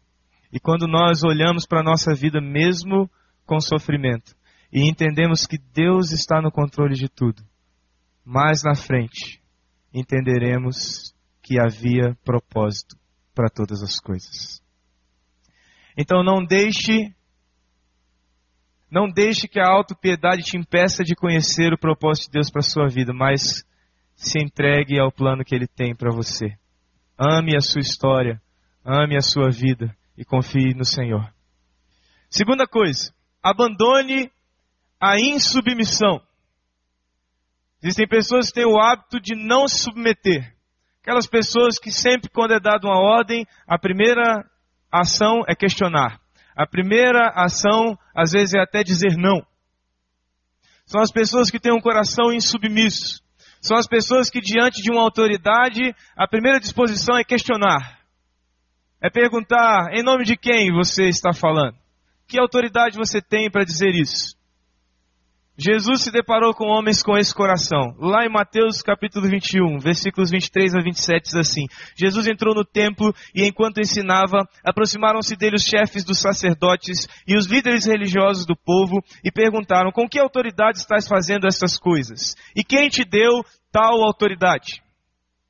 E 0.53 0.59
quando 0.59 0.87
nós 0.87 1.23
olhamos 1.23 1.67
para 1.67 1.81
a 1.81 1.85
nossa 1.85 2.15
vida 2.15 2.41
mesmo 2.41 3.11
com 3.47 3.61
sofrimento 3.61 4.35
e 4.73 4.89
entendemos 4.89 5.47
que 5.47 5.59
Deus 5.59 6.13
está 6.13 6.41
no 6.41 6.51
controle 6.51 6.95
de 6.95 7.09
tudo. 7.09 7.43
Mais 8.25 8.63
na 8.63 8.75
frente, 8.75 9.41
entenderemos 9.93 11.15
que 11.43 11.59
havia 11.59 12.17
propósito 12.25 13.00
para 13.41 13.49
todas 13.49 13.83
as 13.83 13.99
coisas. 13.99 14.63
Então 15.97 16.23
não 16.23 16.45
deixe 16.45 17.15
não 18.91 19.09
deixe 19.09 19.49
que 19.49 19.59
a 19.59 19.67
autopiedade 19.67 20.43
te 20.43 20.59
impeça 20.59 21.03
de 21.03 21.15
conhecer 21.15 21.73
o 21.73 21.79
propósito 21.79 22.27
de 22.27 22.33
Deus 22.33 22.51
para 22.51 22.59
a 22.59 22.63
sua 22.63 22.87
vida, 22.87 23.15
mas 23.15 23.65
se 24.15 24.39
entregue 24.39 24.99
ao 24.99 25.11
plano 25.11 25.45
que 25.45 25.55
ele 25.55 25.67
tem 25.67 25.95
para 25.95 26.13
você. 26.13 26.59
Ame 27.17 27.57
a 27.57 27.61
sua 27.61 27.81
história, 27.81 28.43
ame 28.85 29.17
a 29.17 29.23
sua 29.23 29.49
vida 29.49 29.97
e 30.19 30.25
confie 30.25 30.75
no 30.75 30.85
Senhor. 30.85 31.33
Segunda 32.29 32.67
coisa, 32.67 33.15
abandone 33.43 34.31
a 35.01 35.19
insubmissão. 35.19 36.21
Existem 37.83 38.07
pessoas 38.07 38.49
que 38.49 38.55
têm 38.55 38.67
o 38.67 38.79
hábito 38.79 39.19
de 39.19 39.35
não 39.35 39.67
se 39.67 39.85
submeter. 39.85 40.60
Aquelas 41.03 41.27
pessoas 41.27 41.79
que 41.79 41.91
sempre 41.91 42.29
quando 42.31 42.53
é 42.53 42.61
dada 42.61 42.87
uma 42.87 43.01
ordem, 43.01 43.47
a 43.67 43.79
primeira 43.79 44.45
ação 44.93 45.43
é 45.49 45.55
questionar. 45.55 46.21
A 46.55 46.67
primeira 46.67 47.31
ação, 47.35 47.99
às 48.15 48.33
vezes, 48.33 48.55
é 48.55 48.61
até 48.61 48.83
dizer 48.83 49.17
não. 49.17 49.41
São 50.85 51.01
as 51.01 51.11
pessoas 51.11 51.51
que 51.51 51.59
têm 51.59 51.73
um 51.73 51.81
coração 51.81 52.33
insubmisso. 52.33 53.23
São 53.63 53.77
as 53.77 53.87
pessoas 53.87 54.29
que, 54.29 54.41
diante 54.41 54.83
de 54.83 54.91
uma 54.91 55.03
autoridade, 55.03 55.95
a 56.17 56.29
primeira 56.29 56.61
disposição 56.61 57.17
é 57.17 57.25
questionar. 57.25 58.01
É 59.01 59.09
perguntar 59.09 59.93
em 59.95 60.03
nome 60.03 60.25
de 60.25 60.37
quem 60.37 60.73
você 60.73 61.05
está 61.05 61.33
falando. 61.33 61.77
Que 62.27 62.39
autoridade 62.39 62.99
você 62.99 63.23
tem 63.23 63.51
para 63.51 63.65
dizer 63.65 63.95
isso? 63.95 64.37
Jesus 65.63 66.01
se 66.01 66.11
deparou 66.11 66.55
com 66.55 66.69
homens 66.69 67.03
com 67.03 67.19
esse 67.19 67.35
coração. 67.35 67.95
Lá 67.99 68.25
em 68.25 68.33
Mateus 68.33 68.81
capítulo 68.81 69.29
21, 69.29 69.79
versículos 69.79 70.31
23 70.31 70.75
a 70.75 70.81
27 70.81 71.25
diz 71.25 71.35
assim: 71.35 71.67
Jesus 71.95 72.27
entrou 72.27 72.55
no 72.55 72.65
templo 72.65 73.15
e 73.35 73.47
enquanto 73.47 73.79
ensinava, 73.79 74.49
aproximaram-se 74.65 75.37
dele 75.37 75.57
os 75.57 75.63
chefes 75.63 76.03
dos 76.03 76.19
sacerdotes 76.19 77.07
e 77.29 77.37
os 77.37 77.45
líderes 77.45 77.85
religiosos 77.85 78.47
do 78.47 78.57
povo 78.57 79.05
e 79.23 79.31
perguntaram: 79.31 79.93
"Com 79.93 80.09
que 80.09 80.19
autoridade 80.19 80.79
estás 80.79 81.07
fazendo 81.07 81.47
estas 81.47 81.77
coisas? 81.77 82.35
E 82.57 82.65
quem 82.65 82.89
te 82.89 83.05
deu 83.05 83.45
tal 83.71 84.03
autoridade?" 84.03 84.83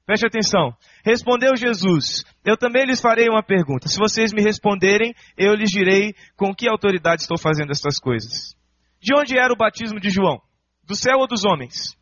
Preste 0.04 0.26
atenção. 0.26 0.74
Respondeu 1.04 1.54
Jesus: 1.54 2.24
Eu 2.44 2.56
também 2.56 2.84
lhes 2.84 3.00
farei 3.00 3.28
uma 3.28 3.44
pergunta. 3.44 3.86
Se 3.86 3.96
vocês 3.96 4.32
me 4.32 4.42
responderem, 4.42 5.14
eu 5.38 5.54
lhes 5.54 5.70
direi 5.70 6.16
com 6.36 6.52
que 6.52 6.68
autoridade 6.68 7.22
estou 7.22 7.38
fazendo 7.38 7.70
estas 7.70 8.00
coisas. 8.00 8.58
De 9.00 9.14
onde 9.14 9.38
era 9.38 9.52
o 9.52 9.56
batismo 9.56 9.98
de 9.98 10.10
João? 10.10 10.40
Do 10.84 10.94
céu 10.94 11.18
ou 11.18 11.26
dos 11.26 11.44
homens? 11.44 11.96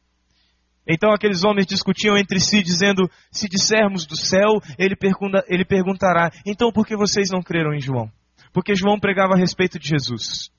Então 0.87 1.13
aqueles 1.13 1.45
homens 1.45 1.67
discutiam 1.67 2.17
entre 2.17 2.41
si, 2.41 2.63
dizendo: 2.63 3.09
Se 3.31 3.47
dissermos 3.47 4.07
do 4.07 4.17
céu, 4.17 4.61
ele, 4.79 4.97
pergunta, 4.97 5.45
ele 5.47 5.65
perguntará: 5.65 6.31
Então 6.47 6.73
por 6.73 6.87
que 6.87 6.97
vocês 6.97 7.29
não 7.31 7.43
creram 7.43 7.75
em 7.75 7.81
João? 7.81 8.11
Porque 8.53 8.75
João 8.75 8.99
pregava 8.99 9.35
a 9.35 9.39
respeito 9.39 9.79
de 9.79 9.87
Jesus. 9.87 10.51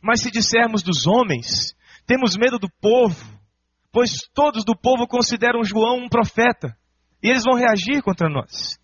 Mas 0.00 0.20
se 0.20 0.30
dissermos 0.30 0.82
dos 0.82 1.06
homens, 1.06 1.76
temos 2.06 2.36
medo 2.36 2.58
do 2.58 2.68
povo, 2.80 3.16
pois 3.92 4.22
todos 4.34 4.64
do 4.64 4.76
povo 4.76 5.06
consideram 5.06 5.62
João 5.62 5.98
um 5.98 6.08
profeta, 6.08 6.76
e 7.22 7.28
eles 7.28 7.44
vão 7.44 7.58
reagir 7.58 8.02
contra 8.02 8.28
nós. 8.28 8.78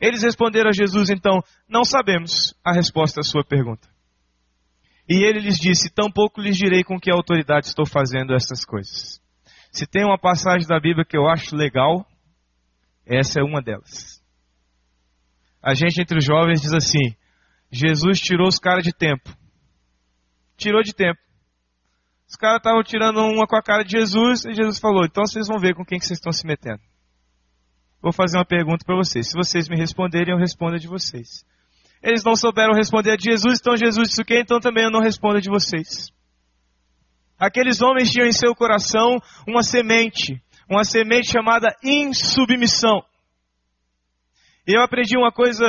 Eles 0.00 0.22
responderam 0.22 0.68
a 0.68 0.72
Jesus 0.72 1.10
então: 1.10 1.42
Não 1.66 1.82
sabemos 1.82 2.54
a 2.62 2.72
resposta 2.72 3.20
à 3.20 3.24
sua 3.24 3.42
pergunta. 3.42 3.91
E 5.08 5.24
ele 5.24 5.40
lhes 5.40 5.58
disse: 5.58 5.92
Tampouco 5.92 6.40
lhes 6.40 6.56
direi 6.56 6.84
com 6.84 6.98
que 6.98 7.10
autoridade 7.10 7.66
estou 7.66 7.86
fazendo 7.86 8.34
essas 8.34 8.64
coisas. 8.64 9.20
Se 9.70 9.86
tem 9.86 10.04
uma 10.04 10.18
passagem 10.18 10.66
da 10.66 10.78
Bíblia 10.78 11.04
que 11.04 11.16
eu 11.16 11.26
acho 11.26 11.56
legal, 11.56 12.06
essa 13.06 13.40
é 13.40 13.42
uma 13.42 13.60
delas. 13.60 14.22
A 15.62 15.74
gente 15.74 16.00
entre 16.00 16.18
os 16.18 16.24
jovens 16.24 16.60
diz 16.60 16.72
assim: 16.72 17.16
Jesus 17.70 18.20
tirou 18.20 18.48
os 18.48 18.58
caras 18.58 18.84
de 18.84 18.92
tempo. 18.92 19.34
Tirou 20.56 20.82
de 20.82 20.94
tempo. 20.94 21.20
Os 22.28 22.36
caras 22.36 22.58
estavam 22.58 22.82
tirando 22.82 23.18
uma 23.20 23.46
com 23.46 23.56
a 23.56 23.62
cara 23.62 23.82
de 23.82 23.92
Jesus 23.92 24.44
e 24.44 24.54
Jesus 24.54 24.78
falou: 24.78 25.04
então 25.04 25.24
vocês 25.24 25.48
vão 25.48 25.58
ver 25.58 25.74
com 25.74 25.84
quem 25.84 25.98
que 25.98 26.06
vocês 26.06 26.18
estão 26.18 26.32
se 26.32 26.46
metendo. 26.46 26.80
Vou 28.00 28.12
fazer 28.12 28.36
uma 28.36 28.44
pergunta 28.44 28.84
para 28.84 28.96
vocês. 28.96 29.28
Se 29.28 29.36
vocês 29.36 29.68
me 29.68 29.76
responderem, 29.76 30.34
eu 30.34 30.38
respondo 30.38 30.74
a 30.74 30.78
de 30.78 30.88
vocês. 30.88 31.44
Eles 32.02 32.24
não 32.24 32.34
souberam 32.34 32.74
responder 32.74 33.12
a 33.12 33.16
Jesus, 33.16 33.58
então 33.60 33.76
Jesus 33.76 34.08
disse 34.08 34.22
o 34.22 34.24
quê? 34.24 34.40
Então 34.40 34.58
também 34.58 34.84
eu 34.84 34.90
não 34.90 35.00
respondo 35.00 35.40
de 35.40 35.48
vocês. 35.48 36.10
Aqueles 37.38 37.80
homens 37.80 38.10
tinham 38.10 38.26
em 38.26 38.32
seu 38.32 38.54
coração 38.54 39.18
uma 39.46 39.62
semente, 39.62 40.42
uma 40.68 40.84
semente 40.84 41.30
chamada 41.30 41.74
insubmissão. 41.82 43.04
E 44.66 44.76
eu 44.76 44.82
aprendi 44.82 45.16
uma 45.16 45.32
coisa 45.32 45.64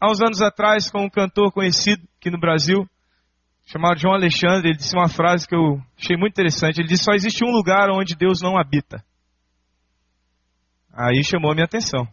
há 0.00 0.10
uns 0.10 0.20
anos 0.20 0.42
atrás 0.42 0.90
com 0.90 1.04
um 1.04 1.10
cantor 1.10 1.52
conhecido 1.52 2.02
aqui 2.18 2.30
no 2.30 2.38
Brasil, 2.38 2.88
chamado 3.66 3.98
João 3.98 4.14
Alexandre, 4.14 4.68
ele 4.68 4.76
disse 4.76 4.96
uma 4.96 5.08
frase 5.08 5.46
que 5.48 5.54
eu 5.54 5.80
achei 5.98 6.16
muito 6.16 6.32
interessante. 6.32 6.80
Ele 6.80 6.88
disse: 6.88 7.04
Só 7.04 7.12
existe 7.12 7.44
um 7.44 7.50
lugar 7.50 7.88
onde 7.90 8.14
Deus 8.14 8.40
não 8.40 8.58
habita. 8.58 9.04
Aí 10.92 11.24
chamou 11.24 11.50
a 11.50 11.54
minha 11.54 11.64
atenção. 11.64 12.06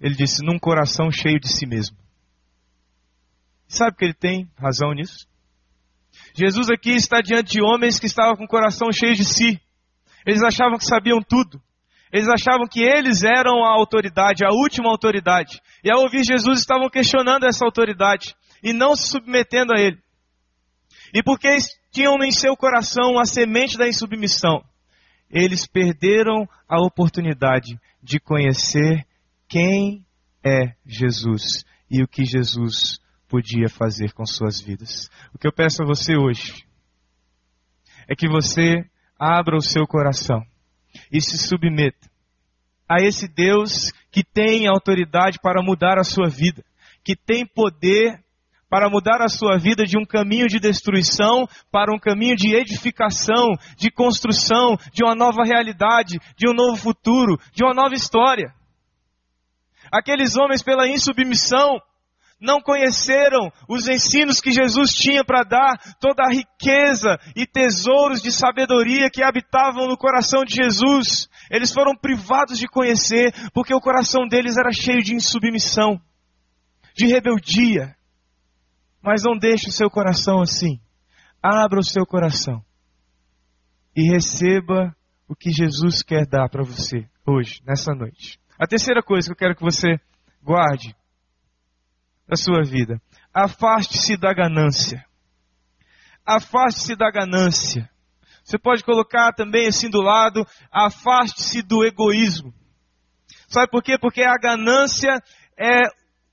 Ele 0.00 0.14
disse: 0.14 0.44
Num 0.44 0.58
coração 0.58 1.10
cheio 1.10 1.38
de 1.38 1.48
si 1.48 1.66
mesmo. 1.66 1.96
Sabe 3.68 3.96
que 3.96 4.04
ele 4.04 4.14
tem 4.14 4.50
razão 4.56 4.92
nisso? 4.92 5.28
Jesus 6.34 6.70
aqui 6.70 6.90
está 6.90 7.20
diante 7.20 7.52
de 7.52 7.62
homens 7.62 7.98
que 7.98 8.06
estavam 8.06 8.36
com 8.36 8.44
o 8.44 8.48
coração 8.48 8.90
cheio 8.92 9.14
de 9.14 9.24
si. 9.24 9.60
Eles 10.26 10.42
achavam 10.42 10.78
que 10.78 10.84
sabiam 10.84 11.20
tudo. 11.22 11.62
Eles 12.12 12.28
achavam 12.28 12.66
que 12.66 12.82
eles 12.82 13.22
eram 13.22 13.64
a 13.64 13.70
autoridade, 13.70 14.44
a 14.44 14.50
última 14.50 14.90
autoridade. 14.90 15.60
E 15.84 15.90
ao 15.90 16.02
ouvir 16.02 16.24
Jesus 16.24 16.58
estavam 16.58 16.88
questionando 16.88 17.46
essa 17.46 17.64
autoridade 17.64 18.34
e 18.62 18.72
não 18.72 18.96
se 18.96 19.08
submetendo 19.08 19.72
a 19.72 19.80
ele. 19.80 19.98
E 21.14 21.22
porque 21.22 21.56
tinham 21.92 22.16
em 22.22 22.32
seu 22.32 22.56
coração 22.56 23.18
a 23.18 23.24
semente 23.24 23.78
da 23.78 23.88
insubmissão, 23.88 24.62
eles 25.30 25.66
perderam 25.66 26.48
a 26.68 26.80
oportunidade 26.80 27.78
de 28.02 28.18
conhecer 28.18 29.04
quem 29.50 30.06
é 30.46 30.74
Jesus 30.86 31.64
e 31.90 32.02
o 32.02 32.08
que 32.08 32.24
Jesus 32.24 33.00
podia 33.28 33.68
fazer 33.68 34.12
com 34.12 34.24
suas 34.24 34.60
vidas. 34.60 35.10
O 35.34 35.38
que 35.38 35.46
eu 35.46 35.52
peço 35.52 35.82
a 35.82 35.86
você 35.86 36.16
hoje 36.16 36.64
é 38.08 38.14
que 38.14 38.28
você 38.28 38.84
abra 39.18 39.56
o 39.56 39.60
seu 39.60 39.86
coração 39.86 40.42
e 41.12 41.20
se 41.20 41.36
submeta 41.36 42.08
a 42.88 43.02
esse 43.02 43.28
Deus 43.28 43.92
que 44.10 44.24
tem 44.24 44.68
autoridade 44.68 45.38
para 45.40 45.62
mudar 45.62 45.98
a 45.98 46.04
sua 46.04 46.28
vida, 46.28 46.64
que 47.04 47.14
tem 47.14 47.44
poder 47.44 48.20
para 48.68 48.88
mudar 48.88 49.20
a 49.20 49.28
sua 49.28 49.58
vida 49.58 49.84
de 49.84 49.98
um 49.98 50.04
caminho 50.04 50.46
de 50.46 50.60
destruição 50.60 51.48
para 51.72 51.92
um 51.92 51.98
caminho 51.98 52.36
de 52.36 52.54
edificação, 52.54 53.48
de 53.76 53.90
construção, 53.90 54.76
de 54.92 55.04
uma 55.04 55.14
nova 55.16 55.42
realidade, 55.44 56.18
de 56.36 56.48
um 56.48 56.54
novo 56.54 56.76
futuro, 56.76 57.36
de 57.52 57.64
uma 57.64 57.74
nova 57.74 57.94
história. 57.94 58.54
Aqueles 59.92 60.36
homens, 60.36 60.62
pela 60.62 60.88
insubmissão, 60.88 61.80
não 62.40 62.60
conheceram 62.60 63.52
os 63.68 63.86
ensinos 63.86 64.40
que 64.40 64.50
Jesus 64.50 64.92
tinha 64.92 65.22
para 65.22 65.42
dar, 65.42 65.76
toda 66.00 66.24
a 66.24 66.32
riqueza 66.32 67.18
e 67.36 67.46
tesouros 67.46 68.22
de 68.22 68.32
sabedoria 68.32 69.10
que 69.10 69.22
habitavam 69.22 69.86
no 69.86 69.96
coração 69.96 70.44
de 70.44 70.54
Jesus. 70.54 71.28
Eles 71.50 71.72
foram 71.72 71.94
privados 71.94 72.58
de 72.58 72.66
conhecer, 72.66 73.32
porque 73.52 73.74
o 73.74 73.80
coração 73.80 74.26
deles 74.26 74.56
era 74.56 74.72
cheio 74.72 75.02
de 75.02 75.14
insubmissão, 75.14 76.00
de 76.94 77.06
rebeldia. 77.06 77.94
Mas 79.02 79.22
não 79.22 79.36
deixe 79.36 79.68
o 79.68 79.72
seu 79.72 79.90
coração 79.90 80.40
assim. 80.40 80.80
Abra 81.42 81.80
o 81.80 81.84
seu 81.84 82.06
coração 82.06 82.62
e 83.96 84.12
receba 84.12 84.94
o 85.28 85.34
que 85.34 85.50
Jesus 85.50 86.02
quer 86.02 86.26
dar 86.26 86.48
para 86.48 86.64
você 86.64 87.06
hoje, 87.26 87.60
nessa 87.66 87.94
noite. 87.94 88.38
A 88.60 88.66
terceira 88.66 89.02
coisa 89.02 89.26
que 89.26 89.32
eu 89.32 89.36
quero 89.36 89.56
que 89.56 89.62
você 89.62 89.98
guarde 90.42 90.94
da 92.28 92.36
sua 92.36 92.62
vida: 92.62 93.00
afaste-se 93.32 94.18
da 94.18 94.34
ganância. 94.34 95.02
Afaste-se 96.26 96.94
da 96.94 97.10
ganância. 97.10 97.88
Você 98.44 98.58
pode 98.58 98.84
colocar 98.84 99.32
também 99.32 99.66
assim 99.66 99.88
do 99.88 100.02
lado: 100.02 100.46
afaste-se 100.70 101.62
do 101.62 101.86
egoísmo. 101.86 102.52
Sabe 103.48 103.70
por 103.70 103.82
quê? 103.82 103.96
Porque 103.98 104.22
a 104.22 104.36
ganância 104.36 105.14
é 105.58 105.78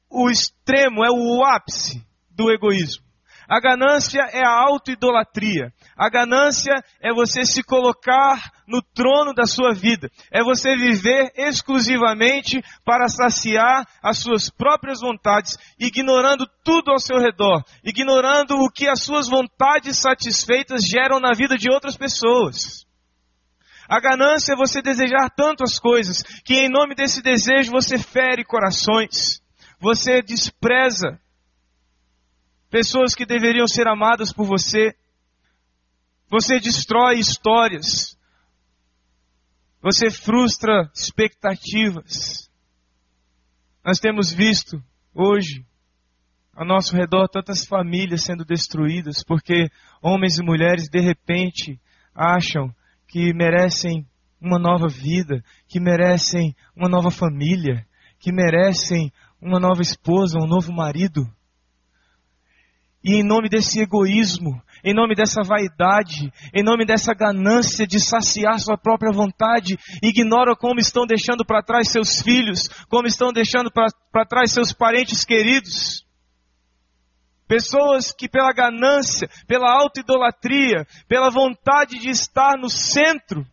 o 0.09 0.29
extremo, 0.29 1.05
é 1.05 1.09
o 1.09 1.45
ápice 1.45 2.05
do 2.29 2.51
egoísmo. 2.51 3.06
A 3.47 3.61
ganância 3.61 4.21
é 4.33 4.43
a 4.43 4.61
autoidolatria. 4.67 5.71
A 5.95 6.09
ganância 6.09 6.73
é 7.01 7.13
você 7.13 7.45
se 7.45 7.63
colocar 7.63 8.51
no 8.67 8.81
trono 8.81 9.33
da 9.33 9.45
sua 9.45 9.73
vida. 9.73 10.09
É 10.29 10.43
você 10.43 10.75
viver 10.75 11.31
exclusivamente 11.37 12.61
para 12.83 13.07
saciar 13.07 13.87
as 14.03 14.17
suas 14.19 14.49
próprias 14.49 14.99
vontades, 14.99 15.55
ignorando 15.79 16.45
tudo 16.61 16.91
ao 16.91 16.99
seu 16.99 17.19
redor, 17.19 17.63
ignorando 17.85 18.55
o 18.55 18.69
que 18.69 18.89
as 18.89 19.01
suas 19.01 19.29
vontades 19.29 19.97
satisfeitas 19.97 20.81
geram 20.83 21.19
na 21.19 21.31
vida 21.33 21.57
de 21.57 21.71
outras 21.71 21.95
pessoas. 21.95 22.85
A 23.87 24.01
ganância 24.01 24.51
é 24.51 24.57
você 24.57 24.81
desejar 24.81 25.29
tanto 25.29 25.63
as 25.63 25.79
coisas 25.79 26.21
que 26.43 26.55
em 26.55 26.69
nome 26.69 26.93
desse 26.93 27.21
desejo 27.21 27.71
você 27.71 27.97
fere 27.97 28.43
corações. 28.43 29.41
Você 29.79 30.21
despreza 30.21 31.17
pessoas 32.69 33.15
que 33.15 33.25
deveriam 33.25 33.67
ser 33.67 33.87
amadas 33.87 34.31
por 34.31 34.45
você. 34.45 34.95
Você 36.29 36.59
destrói 36.59 37.19
histórias. 37.19 38.17
Você 39.81 40.11
frustra 40.11 40.89
expectativas. 40.93 42.49
Nós 43.85 43.99
temos 43.99 44.33
visto 44.33 44.83
hoje 45.13 45.65
ao 46.53 46.65
nosso 46.65 46.95
redor 46.95 47.27
tantas 47.27 47.65
famílias 47.65 48.23
sendo 48.23 48.43
destruídas 48.43 49.23
porque 49.23 49.69
homens 50.01 50.39
e 50.39 50.43
mulheres 50.43 50.89
de 50.89 50.99
repente 50.99 51.79
acham 52.13 52.73
que 53.07 53.33
merecem 53.33 54.05
uma 54.41 54.59
nova 54.59 54.87
vida, 54.87 55.43
que 55.67 55.79
merecem 55.79 56.55
uma 56.75 56.89
nova 56.89 57.09
família, 57.09 57.85
que 58.19 58.31
merecem 58.31 59.11
uma 59.41 59.59
nova 59.59 59.81
esposa, 59.81 60.39
um 60.39 60.47
novo 60.47 60.73
marido. 60.73 61.25
E 63.07 63.21
em 63.21 63.23
nome 63.23 63.47
desse 63.47 63.79
egoísmo, 63.79 64.61
em 64.83 64.93
nome 64.93 65.15
dessa 65.15 65.41
vaidade, 65.41 66.29
em 66.53 66.61
nome 66.61 66.85
dessa 66.85 67.13
ganância 67.13 67.87
de 67.87 68.01
saciar 68.01 68.59
sua 68.59 68.77
própria 68.77 69.13
vontade, 69.13 69.79
ignora 70.03 70.57
como 70.57 70.81
estão 70.81 71.05
deixando 71.05 71.45
para 71.45 71.63
trás 71.63 71.87
seus 71.87 72.21
filhos, 72.21 72.67
como 72.89 73.07
estão 73.07 73.31
deixando 73.31 73.71
para 73.71 74.25
trás 74.25 74.51
seus 74.51 74.73
parentes 74.73 75.23
queridos. 75.23 76.05
Pessoas 77.47 78.11
que 78.11 78.27
pela 78.27 78.51
ganância, 78.51 79.29
pela 79.47 79.71
autoidolatria, 79.71 80.85
pela 81.07 81.29
vontade 81.29 81.99
de 81.99 82.09
estar 82.09 82.57
no 82.57 82.69
centro, 82.69 83.47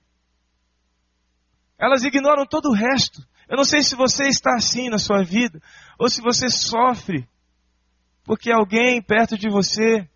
elas 1.78 2.02
ignoram 2.02 2.44
todo 2.44 2.70
o 2.70 2.74
resto. 2.74 3.22
Eu 3.48 3.56
não 3.56 3.64
sei 3.64 3.84
se 3.84 3.94
você 3.94 4.24
está 4.24 4.56
assim 4.56 4.88
na 4.88 4.98
sua 4.98 5.22
vida, 5.22 5.62
ou 5.96 6.10
se 6.10 6.20
você 6.20 6.48
sofre 6.48 7.24
porque 8.24 8.50
alguém 8.50 9.00
perto 9.02 9.36
de 9.36 9.48
você 9.48 10.08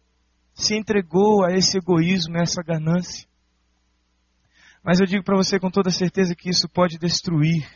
se 0.55 0.75
entregou 0.75 1.45
a 1.45 1.53
esse 1.53 1.79
egoísmo, 1.79 2.37
a 2.37 2.43
essa 2.43 2.63
ganância. 2.63 3.29
Mas 4.83 4.99
eu 4.99 5.07
digo 5.07 5.23
para 5.23 5.37
você 5.37 5.61
com 5.61 5.71
toda 5.71 5.91
certeza 5.91 6.35
que 6.35 6.49
isso 6.49 6.69
pode 6.69 6.99
destruir. 6.99 7.69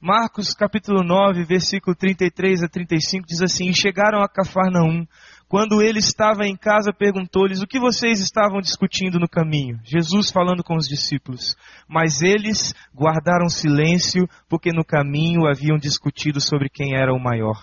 Marcos 0.00 0.54
capítulo 0.54 1.04
9, 1.04 1.44
versículo 1.44 1.94
33 1.94 2.62
a 2.62 2.68
35 2.68 3.26
diz 3.26 3.42
assim: 3.42 3.68
E 3.68 3.74
chegaram 3.74 4.22
a 4.22 4.28
Cafarnaum. 4.28 5.06
Quando 5.46 5.82
ele 5.82 5.98
estava 5.98 6.46
em 6.46 6.56
casa, 6.56 6.90
perguntou-lhes: 6.90 7.60
O 7.60 7.66
que 7.66 7.78
vocês 7.78 8.18
estavam 8.18 8.60
discutindo 8.60 9.18
no 9.18 9.28
caminho? 9.28 9.78
Jesus 9.84 10.30
falando 10.30 10.64
com 10.64 10.74
os 10.74 10.88
discípulos. 10.88 11.54
Mas 11.86 12.22
eles 12.22 12.74
guardaram 12.94 13.50
silêncio, 13.50 14.26
porque 14.48 14.72
no 14.72 14.84
caminho 14.84 15.46
haviam 15.46 15.76
discutido 15.76 16.40
sobre 16.40 16.70
quem 16.70 16.96
era 16.96 17.12
o 17.12 17.20
maior. 17.20 17.60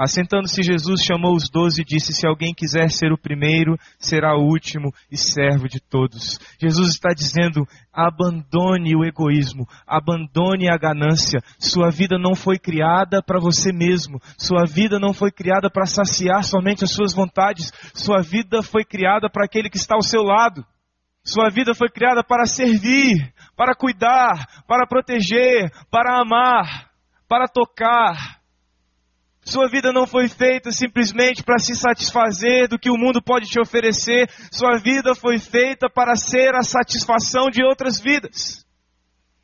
Assentando-se 0.00 0.62
Jesus 0.62 1.02
chamou 1.02 1.36
os 1.36 1.50
doze 1.50 1.82
e 1.82 1.84
disse: 1.84 2.14
Se 2.14 2.26
alguém 2.26 2.54
quiser 2.54 2.90
ser 2.90 3.12
o 3.12 3.18
primeiro, 3.18 3.76
será 3.98 4.34
o 4.34 4.46
último 4.46 4.94
e 5.12 5.16
servo 5.18 5.68
de 5.68 5.78
todos. 5.78 6.38
Jesus 6.58 6.88
está 6.88 7.10
dizendo: 7.10 7.68
abandone 7.92 8.96
o 8.96 9.04
egoísmo, 9.04 9.68
abandone 9.86 10.70
a 10.70 10.78
ganância. 10.78 11.42
Sua 11.58 11.90
vida 11.90 12.18
não 12.18 12.34
foi 12.34 12.58
criada 12.58 13.22
para 13.22 13.38
você 13.38 13.74
mesmo. 13.74 14.18
Sua 14.38 14.64
vida 14.64 14.98
não 14.98 15.12
foi 15.12 15.30
criada 15.30 15.68
para 15.70 15.84
saciar 15.84 16.44
somente 16.44 16.82
as 16.82 16.92
suas 16.92 17.12
vontades. 17.12 17.70
Sua 17.92 18.22
vida 18.22 18.62
foi 18.62 18.86
criada 18.86 19.28
para 19.28 19.44
aquele 19.44 19.68
que 19.68 19.76
está 19.76 19.96
ao 19.96 20.02
seu 20.02 20.22
lado. 20.22 20.64
Sua 21.22 21.50
vida 21.50 21.74
foi 21.74 21.90
criada 21.90 22.24
para 22.24 22.46
servir, 22.46 23.34
para 23.54 23.74
cuidar, 23.74 24.64
para 24.66 24.86
proteger, 24.86 25.70
para 25.90 26.22
amar, 26.22 26.88
para 27.28 27.46
tocar 27.46 28.39
sua 29.50 29.68
vida 29.68 29.92
não 29.92 30.06
foi 30.06 30.28
feita 30.28 30.70
simplesmente 30.70 31.42
para 31.42 31.58
se 31.58 31.74
satisfazer 31.74 32.68
do 32.68 32.78
que 32.78 32.90
o 32.90 32.96
mundo 32.96 33.20
pode 33.20 33.48
te 33.48 33.60
oferecer. 33.60 34.30
Sua 34.52 34.78
vida 34.78 35.14
foi 35.14 35.38
feita 35.38 35.90
para 35.90 36.14
ser 36.14 36.54
a 36.54 36.62
satisfação 36.62 37.50
de 37.50 37.62
outras 37.64 38.00
vidas, 38.00 38.64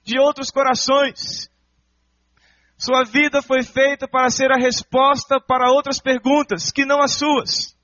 de 0.04 0.18
outros 0.18 0.50
corações. 0.50 1.50
Sua 2.78 3.04
vida 3.04 3.42
foi 3.42 3.62
feita 3.62 4.06
para 4.06 4.30
ser 4.30 4.52
a 4.52 4.58
resposta 4.58 5.40
para 5.40 5.72
outras 5.72 5.98
perguntas 5.98 6.70
que 6.70 6.84
não 6.84 7.02
as 7.02 7.12
suas. 7.12 7.74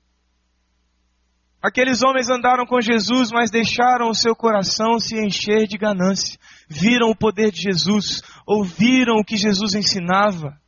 Aqueles 1.61 2.03
homens 2.03 2.29
andaram 2.29 2.65
com 2.65 2.79
Jesus, 2.79 3.31
mas 3.31 3.49
deixaram 3.49 4.09
o 4.09 4.15
seu 4.15 4.35
coração 4.35 4.99
se 4.99 5.17
encher 5.17 5.65
de 5.65 5.77
ganância. 5.77 6.37
Viram 6.67 7.09
o 7.09 7.15
poder 7.15 7.51
de 7.51 7.61
Jesus, 7.61 8.21
ouviram 8.45 9.15
o 9.15 9.23
que 9.23 9.37
Jesus 9.37 9.73
ensinava, 9.73 10.61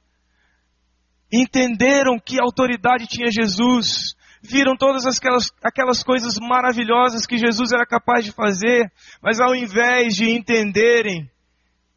entenderam 1.41 2.19
que 2.19 2.39
autoridade 2.39 3.07
tinha 3.07 3.31
Jesus, 3.31 4.15
viram 4.41 4.75
todas 4.75 5.05
aquelas, 5.05 5.51
aquelas 5.63 6.03
coisas 6.03 6.37
maravilhosas 6.39 7.25
que 7.25 7.37
Jesus 7.37 7.71
era 7.71 7.85
capaz 7.85 8.23
de 8.23 8.31
fazer, 8.31 8.91
mas 9.21 9.39
ao 9.39 9.55
invés 9.55 10.13
de 10.13 10.29
entenderem 10.29 11.29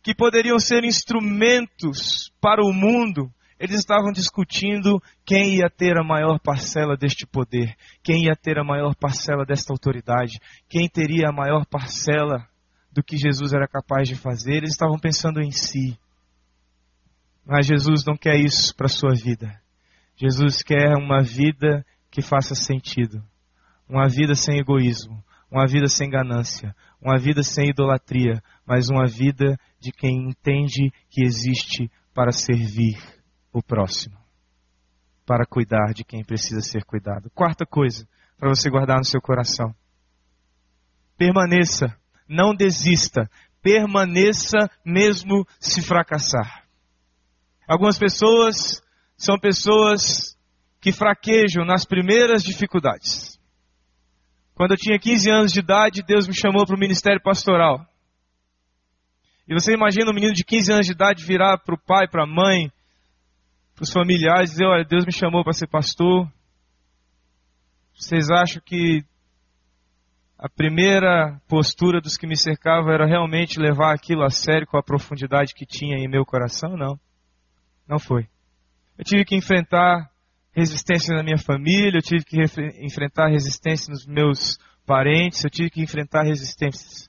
que 0.02 0.14
poderiam 0.14 0.58
ser 0.58 0.84
instrumentos 0.84 2.32
para 2.40 2.62
o 2.62 2.72
mundo, 2.72 3.30
eles 3.58 3.80
estavam 3.80 4.12
discutindo 4.12 5.02
quem 5.26 5.56
ia 5.56 5.68
ter 5.68 5.98
a 5.98 6.04
maior 6.04 6.38
parcela 6.38 6.96
deste 6.96 7.26
poder, 7.26 7.74
quem 8.02 8.24
ia 8.24 8.36
ter 8.36 8.58
a 8.58 8.64
maior 8.64 8.94
parcela 8.94 9.44
desta 9.44 9.72
autoridade, 9.72 10.38
quem 10.68 10.88
teria 10.88 11.28
a 11.28 11.32
maior 11.32 11.66
parcela 11.66 12.46
do 12.92 13.02
que 13.02 13.16
Jesus 13.16 13.52
era 13.52 13.66
capaz 13.66 14.08
de 14.08 14.14
fazer. 14.14 14.58
Eles 14.58 14.70
estavam 14.70 14.98
pensando 14.98 15.40
em 15.40 15.50
si. 15.50 15.98
Mas 17.48 17.66
Jesus 17.66 18.04
não 18.04 18.14
quer 18.14 18.36
isso 18.38 18.76
para 18.76 18.84
a 18.84 18.90
sua 18.90 19.14
vida. 19.14 19.58
Jesus 20.14 20.62
quer 20.62 20.94
uma 20.98 21.22
vida 21.22 21.82
que 22.10 22.20
faça 22.20 22.54
sentido. 22.54 23.24
Uma 23.88 24.06
vida 24.06 24.34
sem 24.34 24.58
egoísmo. 24.58 25.24
Uma 25.50 25.66
vida 25.66 25.88
sem 25.88 26.10
ganância. 26.10 26.76
Uma 27.00 27.16
vida 27.16 27.42
sem 27.42 27.70
idolatria. 27.70 28.42
Mas 28.66 28.90
uma 28.90 29.06
vida 29.06 29.58
de 29.80 29.90
quem 29.90 30.28
entende 30.28 30.92
que 31.08 31.24
existe 31.24 31.90
para 32.12 32.32
servir 32.32 32.98
o 33.50 33.62
próximo. 33.62 34.18
Para 35.24 35.46
cuidar 35.46 35.94
de 35.94 36.04
quem 36.04 36.22
precisa 36.22 36.60
ser 36.60 36.84
cuidado. 36.84 37.30
Quarta 37.30 37.64
coisa 37.64 38.06
para 38.38 38.50
você 38.50 38.68
guardar 38.68 38.98
no 38.98 39.06
seu 39.06 39.22
coração. 39.22 39.74
Permaneça. 41.16 41.96
Não 42.28 42.54
desista. 42.54 43.26
Permaneça 43.62 44.70
mesmo 44.84 45.46
se 45.58 45.80
fracassar. 45.80 46.67
Algumas 47.68 47.98
pessoas 47.98 48.82
são 49.14 49.38
pessoas 49.38 50.34
que 50.80 50.90
fraquejam 50.90 51.66
nas 51.66 51.84
primeiras 51.84 52.42
dificuldades. 52.42 53.38
Quando 54.54 54.70
eu 54.70 54.76
tinha 54.78 54.98
15 54.98 55.30
anos 55.30 55.52
de 55.52 55.60
idade, 55.60 56.02
Deus 56.02 56.26
me 56.26 56.34
chamou 56.34 56.64
para 56.64 56.74
o 56.74 56.78
ministério 56.78 57.20
pastoral. 57.22 57.86
E 59.46 59.52
você 59.52 59.74
imagina 59.74 60.10
um 60.10 60.14
menino 60.14 60.32
de 60.32 60.44
15 60.44 60.72
anos 60.72 60.86
de 60.86 60.92
idade 60.92 61.26
virar 61.26 61.58
para 61.58 61.74
o 61.74 61.78
pai, 61.78 62.08
para 62.08 62.24
a 62.24 62.26
mãe, 62.26 62.72
para 63.74 63.82
os 63.82 63.92
familiares 63.92 64.50
dizer: 64.50 64.64
Olha, 64.64 64.84
Deus 64.84 65.04
me 65.04 65.12
chamou 65.12 65.44
para 65.44 65.52
ser 65.52 65.66
pastor. 65.66 66.26
Vocês 67.94 68.30
acham 68.30 68.62
que 68.64 69.04
a 70.38 70.48
primeira 70.48 71.38
postura 71.46 72.00
dos 72.00 72.16
que 72.16 72.26
me 72.26 72.36
cercavam 72.36 72.92
era 72.92 73.06
realmente 73.06 73.60
levar 73.60 73.94
aquilo 73.94 74.24
a 74.24 74.30
sério 74.30 74.66
com 74.66 74.78
a 74.78 74.82
profundidade 74.82 75.54
que 75.54 75.66
tinha 75.66 75.98
em 75.98 76.08
meu 76.08 76.24
coração? 76.24 76.76
Não. 76.76 76.98
Não 77.88 77.98
foi. 77.98 78.28
Eu 78.98 79.04
tive 79.04 79.24
que 79.24 79.36
enfrentar 79.36 80.10
resistência 80.52 81.14
na 81.14 81.22
minha 81.22 81.38
família, 81.38 81.98
eu 81.98 82.02
tive 82.02 82.24
que 82.24 82.36
enfrentar 82.84 83.28
resistência 83.28 83.90
nos 83.90 84.04
meus 84.06 84.58
parentes, 84.84 85.42
eu 85.44 85.50
tive 85.50 85.70
que 85.70 85.82
enfrentar 85.82 86.24
resistências. 86.24 87.08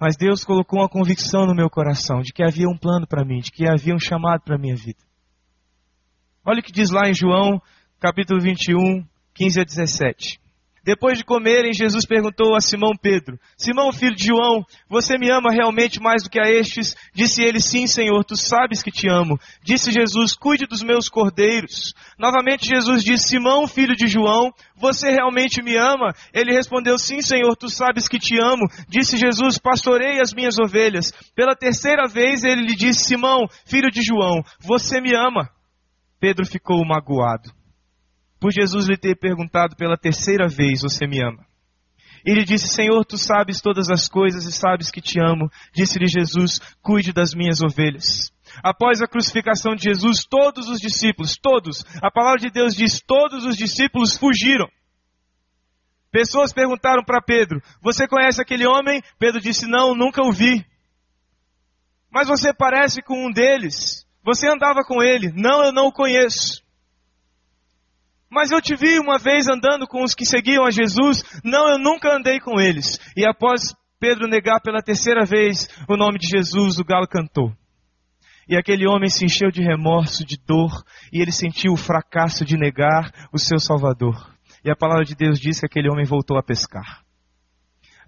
Mas 0.00 0.16
Deus 0.16 0.44
colocou 0.44 0.80
uma 0.80 0.88
convicção 0.88 1.46
no 1.46 1.54
meu 1.54 1.70
coração 1.70 2.20
de 2.20 2.32
que 2.32 2.42
havia 2.42 2.68
um 2.68 2.76
plano 2.76 3.06
para 3.06 3.24
mim, 3.24 3.38
de 3.38 3.52
que 3.52 3.68
havia 3.68 3.94
um 3.94 4.00
chamado 4.00 4.40
para 4.40 4.56
a 4.56 4.58
minha 4.58 4.74
vida. 4.74 4.98
Olha 6.44 6.58
o 6.58 6.62
que 6.62 6.72
diz 6.72 6.90
lá 6.90 7.08
em 7.08 7.14
João, 7.14 7.62
capítulo 8.00 8.40
21, 8.40 9.06
15 9.32 9.60
a 9.60 9.64
17. 9.64 10.41
Depois 10.84 11.16
de 11.16 11.24
comerem, 11.24 11.72
Jesus 11.72 12.04
perguntou 12.04 12.56
a 12.56 12.60
Simão 12.60 12.90
Pedro: 13.00 13.38
Simão, 13.56 13.92
filho 13.92 14.16
de 14.16 14.26
João, 14.26 14.64
você 14.88 15.16
me 15.16 15.30
ama 15.30 15.52
realmente 15.52 16.00
mais 16.00 16.24
do 16.24 16.30
que 16.30 16.40
a 16.40 16.50
estes? 16.50 16.96
Disse 17.14 17.40
ele: 17.40 17.60
Sim, 17.60 17.86
Senhor, 17.86 18.24
tu 18.24 18.36
sabes 18.36 18.82
que 18.82 18.90
te 18.90 19.08
amo. 19.08 19.38
Disse 19.62 19.92
Jesus: 19.92 20.34
Cuide 20.34 20.66
dos 20.66 20.82
meus 20.82 21.08
cordeiros. 21.08 21.94
Novamente 22.18 22.66
Jesus 22.66 23.04
disse: 23.04 23.28
Simão, 23.28 23.68
filho 23.68 23.94
de 23.94 24.08
João, 24.08 24.52
você 24.74 25.10
realmente 25.10 25.62
me 25.62 25.76
ama? 25.76 26.12
Ele 26.34 26.52
respondeu: 26.52 26.98
Sim, 26.98 27.22
Senhor, 27.22 27.54
tu 27.56 27.68
sabes 27.68 28.08
que 28.08 28.18
te 28.18 28.36
amo. 28.40 28.68
Disse 28.88 29.16
Jesus: 29.16 29.58
Pastorei 29.58 30.20
as 30.20 30.34
minhas 30.34 30.58
ovelhas. 30.58 31.12
Pela 31.36 31.54
terceira 31.54 32.08
vez 32.08 32.42
ele 32.42 32.62
lhe 32.62 32.74
disse: 32.74 33.04
Simão, 33.04 33.46
filho 33.64 33.88
de 33.88 34.02
João, 34.02 34.42
você 34.58 35.00
me 35.00 35.14
ama? 35.14 35.48
Pedro 36.18 36.44
ficou 36.44 36.84
magoado 36.84 37.61
por 38.42 38.50
Jesus 38.50 38.88
lhe 38.88 38.96
ter 38.96 39.14
perguntado 39.14 39.76
pela 39.76 39.96
terceira 39.96 40.48
vez: 40.48 40.82
Você 40.82 41.06
me 41.06 41.22
ama? 41.22 41.46
Ele 42.26 42.44
disse: 42.44 42.66
Senhor, 42.66 43.04
tu 43.04 43.16
sabes 43.16 43.60
todas 43.60 43.88
as 43.88 44.08
coisas 44.08 44.44
e 44.44 44.50
sabes 44.50 44.90
que 44.90 45.00
te 45.00 45.20
amo. 45.20 45.48
Disse-lhe 45.72 46.08
Jesus: 46.08 46.58
Cuide 46.82 47.12
das 47.12 47.34
minhas 47.34 47.62
ovelhas. 47.62 48.32
Após 48.60 49.00
a 49.00 49.06
crucificação 49.06 49.76
de 49.76 49.84
Jesus, 49.84 50.24
todos 50.28 50.68
os 50.68 50.80
discípulos, 50.80 51.38
todos, 51.40 51.84
a 52.02 52.10
palavra 52.10 52.40
de 52.40 52.50
Deus 52.50 52.74
diz: 52.74 53.00
todos 53.00 53.44
os 53.44 53.56
discípulos 53.56 54.16
fugiram. 54.16 54.68
Pessoas 56.10 56.52
perguntaram 56.52 57.04
para 57.04 57.22
Pedro: 57.22 57.62
Você 57.80 58.08
conhece 58.08 58.42
aquele 58.42 58.66
homem? 58.66 59.00
Pedro 59.20 59.40
disse: 59.40 59.68
Não, 59.68 59.94
nunca 59.94 60.20
o 60.20 60.32
vi. 60.32 60.66
Mas 62.10 62.26
você 62.26 62.52
parece 62.52 63.02
com 63.02 63.24
um 63.24 63.30
deles. 63.30 64.04
Você 64.24 64.48
andava 64.48 64.82
com 64.82 65.00
ele. 65.00 65.32
Não, 65.32 65.62
eu 65.62 65.72
não 65.72 65.86
o 65.86 65.92
conheço. 65.92 66.61
Mas 68.32 68.50
eu 68.50 68.62
te 68.62 68.74
vi 68.74 68.98
uma 68.98 69.18
vez 69.18 69.46
andando 69.46 69.86
com 69.86 70.02
os 70.02 70.14
que 70.14 70.24
seguiam 70.24 70.64
a 70.64 70.70
Jesus. 70.70 71.22
Não, 71.44 71.68
eu 71.68 71.78
nunca 71.78 72.16
andei 72.16 72.40
com 72.40 72.58
eles. 72.58 72.98
E 73.14 73.26
após 73.26 73.74
Pedro 74.00 74.26
negar 74.26 74.58
pela 74.62 74.80
terceira 74.80 75.26
vez 75.26 75.68
o 75.86 75.98
nome 75.98 76.18
de 76.18 76.28
Jesus, 76.28 76.78
o 76.78 76.84
galo 76.84 77.06
cantou. 77.06 77.52
E 78.48 78.56
aquele 78.56 78.88
homem 78.88 79.10
se 79.10 79.26
encheu 79.26 79.50
de 79.50 79.62
remorso, 79.62 80.24
de 80.24 80.38
dor, 80.46 80.70
e 81.12 81.20
ele 81.20 81.30
sentiu 81.30 81.74
o 81.74 81.76
fracasso 81.76 82.42
de 82.42 82.56
negar 82.56 83.12
o 83.34 83.38
seu 83.38 83.58
Salvador. 83.58 84.34
E 84.64 84.70
a 84.70 84.76
palavra 84.76 85.04
de 85.04 85.14
Deus 85.14 85.38
diz 85.38 85.60
que 85.60 85.66
aquele 85.66 85.90
homem 85.90 86.06
voltou 86.06 86.38
a 86.38 86.42
pescar. 86.42 87.04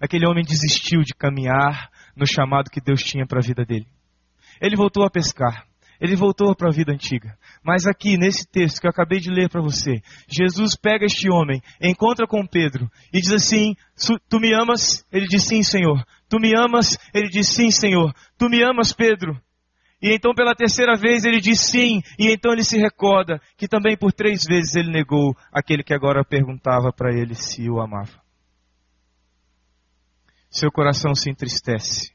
Aquele 0.01 0.27
homem 0.27 0.43
desistiu 0.43 1.01
de 1.01 1.13
caminhar 1.13 1.87
no 2.17 2.25
chamado 2.25 2.71
que 2.71 2.81
Deus 2.81 3.03
tinha 3.03 3.27
para 3.27 3.39
a 3.39 3.45
vida 3.45 3.63
dele. 3.63 3.87
Ele 4.59 4.75
voltou 4.75 5.05
a 5.05 5.09
pescar. 5.09 5.67
Ele 5.99 6.15
voltou 6.15 6.55
para 6.55 6.69
a 6.69 6.73
vida 6.73 6.91
antiga. 6.91 7.37
Mas 7.63 7.85
aqui, 7.85 8.17
nesse 8.17 8.47
texto 8.47 8.79
que 8.79 8.87
eu 8.87 8.91
acabei 8.91 9.19
de 9.19 9.29
ler 9.29 9.49
para 9.49 9.61
você, 9.61 10.01
Jesus 10.27 10.75
pega 10.75 11.05
este 11.05 11.29
homem, 11.29 11.61
encontra 11.81 12.27
com 12.27 12.45
Pedro 12.45 12.89
e 13.13 13.19
diz 13.19 13.31
assim: 13.31 13.75
Tu 14.29 14.39
me 14.39 14.53
amas? 14.53 15.05
Ele 15.11 15.27
diz 15.27 15.43
sim, 15.43 15.63
Senhor. 15.63 16.03
Tu 16.29 16.39
me 16.39 16.55
amas? 16.55 16.97
Ele 17.13 17.29
diz 17.29 17.47
sim, 17.47 17.71
Senhor. 17.71 18.13
Tu 18.37 18.49
me 18.49 18.61
amas, 18.63 18.91
Pedro? 18.93 19.39
E 20.01 20.13
então 20.13 20.33
pela 20.35 20.53
terceira 20.53 20.95
vez 20.95 21.25
ele 21.25 21.39
diz 21.39 21.59
sim, 21.59 22.01
e 22.19 22.29
então 22.29 22.51
ele 22.51 22.63
se 22.63 22.77
recorda 22.77 23.41
que 23.57 23.67
também 23.67 23.97
por 23.97 24.11
três 24.11 24.43
vezes 24.43 24.75
ele 24.75 24.91
negou 24.91 25.35
aquele 25.51 25.83
que 25.83 25.93
agora 25.93 26.23
perguntava 26.23 26.91
para 26.91 27.11
ele 27.11 27.33
se 27.33 27.67
o 27.69 27.79
amava. 27.79 28.21
Seu 30.49 30.71
coração 30.71 31.15
se 31.15 31.29
entristece. 31.29 32.13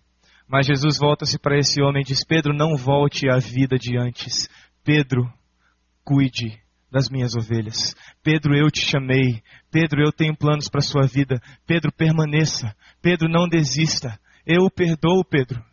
Mas 0.50 0.66
Jesus 0.66 0.98
volta-se 0.98 1.38
para 1.38 1.56
esse 1.56 1.80
homem 1.80 2.02
e 2.02 2.04
diz: 2.04 2.24
Pedro, 2.24 2.52
não 2.52 2.76
volte 2.76 3.30
à 3.30 3.38
vida 3.38 3.78
de 3.78 3.96
antes. 3.96 4.48
Pedro, 4.82 5.32
cuide 6.04 6.60
das 6.90 7.08
minhas 7.08 7.36
ovelhas. 7.36 7.94
Pedro, 8.20 8.56
eu 8.56 8.68
te 8.68 8.80
chamei. 8.80 9.40
Pedro, 9.70 10.02
eu 10.02 10.10
tenho 10.10 10.36
planos 10.36 10.68
para 10.68 10.80
a 10.80 10.82
sua 10.82 11.06
vida. 11.06 11.40
Pedro, 11.64 11.92
permaneça. 11.92 12.74
Pedro, 13.00 13.28
não 13.28 13.48
desista. 13.48 14.18
Eu 14.44 14.64
o 14.64 14.70
perdoo, 14.70 15.24
Pedro. 15.24 15.64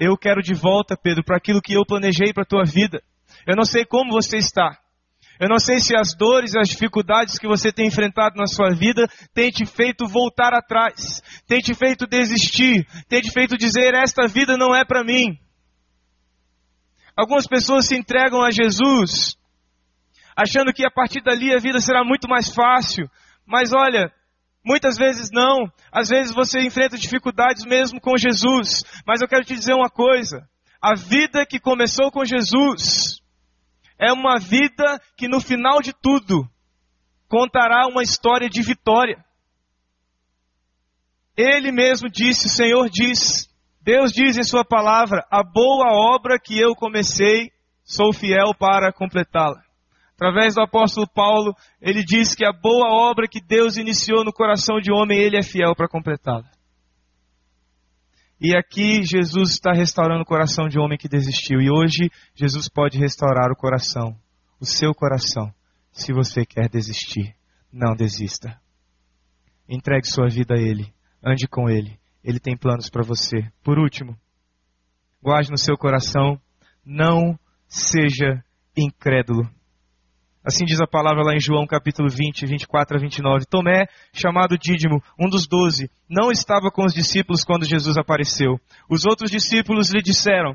Eu 0.00 0.16
quero 0.18 0.42
de 0.42 0.52
volta, 0.52 0.96
Pedro, 0.96 1.22
para 1.22 1.36
aquilo 1.36 1.62
que 1.62 1.74
eu 1.74 1.86
planejei 1.86 2.32
para 2.32 2.42
a 2.42 2.46
tua 2.46 2.64
vida. 2.64 3.00
Eu 3.46 3.54
não 3.54 3.64
sei 3.64 3.84
como 3.84 4.10
você 4.10 4.36
está. 4.36 4.76
Eu 5.40 5.48
não 5.48 5.58
sei 5.58 5.78
se 5.78 5.96
as 5.96 6.14
dores 6.14 6.54
e 6.54 6.58
as 6.58 6.68
dificuldades 6.68 7.38
que 7.38 7.48
você 7.48 7.72
tem 7.72 7.88
enfrentado 7.88 8.36
na 8.36 8.46
sua 8.46 8.70
vida 8.70 9.08
têm 9.32 9.50
te 9.50 9.66
feito 9.66 10.06
voltar 10.06 10.54
atrás, 10.54 11.20
têm 11.46 11.60
te 11.60 11.74
feito 11.74 12.06
desistir, 12.06 12.86
têm 13.08 13.20
te 13.20 13.32
feito 13.32 13.56
dizer: 13.56 13.94
esta 13.94 14.28
vida 14.28 14.56
não 14.56 14.74
é 14.74 14.84
para 14.84 15.02
mim. 15.02 15.38
Algumas 17.16 17.46
pessoas 17.46 17.86
se 17.86 17.96
entregam 17.96 18.42
a 18.42 18.50
Jesus, 18.50 19.36
achando 20.36 20.72
que 20.72 20.86
a 20.86 20.90
partir 20.90 21.22
dali 21.22 21.52
a 21.52 21.58
vida 21.58 21.80
será 21.80 22.04
muito 22.04 22.28
mais 22.28 22.52
fácil, 22.52 23.08
mas 23.46 23.72
olha, 23.72 24.12
muitas 24.64 24.96
vezes 24.96 25.30
não. 25.32 25.70
Às 25.92 26.08
vezes 26.08 26.34
você 26.34 26.60
enfrenta 26.60 26.96
dificuldades 26.96 27.64
mesmo 27.64 28.00
com 28.00 28.16
Jesus, 28.16 28.84
mas 29.06 29.20
eu 29.20 29.28
quero 29.28 29.44
te 29.44 29.54
dizer 29.54 29.74
uma 29.74 29.90
coisa: 29.90 30.48
a 30.80 30.94
vida 30.94 31.44
que 31.44 31.58
começou 31.58 32.10
com 32.12 32.24
Jesus, 32.24 33.20
é 33.98 34.12
uma 34.12 34.38
vida 34.38 35.00
que 35.16 35.28
no 35.28 35.40
final 35.40 35.80
de 35.80 35.92
tudo 35.92 36.48
contará 37.28 37.86
uma 37.88 38.02
história 38.02 38.48
de 38.48 38.62
vitória. 38.62 39.24
Ele 41.36 41.72
mesmo 41.72 42.08
disse, 42.08 42.46
o 42.46 42.50
Senhor 42.50 42.88
diz, 42.88 43.48
Deus 43.82 44.12
diz 44.12 44.38
em 44.38 44.42
Sua 44.42 44.64
palavra: 44.64 45.26
a 45.30 45.42
boa 45.42 45.92
obra 45.92 46.38
que 46.38 46.58
eu 46.58 46.74
comecei, 46.74 47.50
sou 47.82 48.12
fiel 48.12 48.54
para 48.58 48.92
completá-la. 48.92 49.62
Através 50.14 50.54
do 50.54 50.62
apóstolo 50.62 51.08
Paulo, 51.08 51.54
ele 51.80 52.04
diz 52.04 52.34
que 52.36 52.46
a 52.46 52.52
boa 52.52 52.88
obra 53.10 53.26
que 53.28 53.40
Deus 53.40 53.76
iniciou 53.76 54.24
no 54.24 54.32
coração 54.32 54.78
de 54.78 54.92
homem, 54.92 55.18
ele 55.18 55.36
é 55.36 55.42
fiel 55.42 55.74
para 55.74 55.88
completá-la. 55.88 56.44
E 58.46 58.54
aqui 58.54 59.02
Jesus 59.02 59.52
está 59.52 59.72
restaurando 59.72 60.20
o 60.20 60.26
coração 60.26 60.68
de 60.68 60.78
um 60.78 60.82
homem 60.82 60.98
que 60.98 61.08
desistiu. 61.08 61.62
E 61.62 61.70
hoje 61.70 62.10
Jesus 62.34 62.68
pode 62.68 62.98
restaurar 62.98 63.50
o 63.50 63.56
coração, 63.56 64.14
o 64.60 64.66
seu 64.66 64.92
coração, 64.94 65.50
se 65.90 66.12
você 66.12 66.44
quer 66.44 66.68
desistir. 66.68 67.34
Não 67.72 67.96
desista. 67.96 68.60
Entregue 69.66 70.06
sua 70.06 70.28
vida 70.28 70.56
a 70.56 70.60
Ele. 70.60 70.92
Ande 71.24 71.48
com 71.48 71.70
Ele. 71.70 71.98
Ele 72.22 72.38
tem 72.38 72.54
planos 72.54 72.90
para 72.90 73.02
você. 73.02 73.50
Por 73.62 73.78
último, 73.78 74.14
guarde 75.22 75.50
no 75.50 75.56
seu 75.56 75.78
coração, 75.78 76.38
não 76.84 77.38
seja 77.66 78.44
incrédulo. 78.76 79.48
Assim 80.44 80.66
diz 80.66 80.78
a 80.78 80.86
palavra 80.86 81.22
lá 81.24 81.34
em 81.34 81.40
João 81.40 81.66
capítulo 81.66 82.06
20, 82.10 82.44
24 82.44 82.98
a 82.98 83.00
29. 83.00 83.46
Tomé, 83.46 83.86
chamado 84.12 84.58
Dídimo, 84.58 85.02
um 85.18 85.26
dos 85.26 85.46
doze, 85.46 85.90
não 86.06 86.30
estava 86.30 86.70
com 86.70 86.84
os 86.84 86.92
discípulos 86.92 87.42
quando 87.44 87.64
Jesus 87.64 87.96
apareceu. 87.96 88.60
Os 88.86 89.06
outros 89.06 89.30
discípulos 89.30 89.90
lhe 89.90 90.02
disseram, 90.02 90.54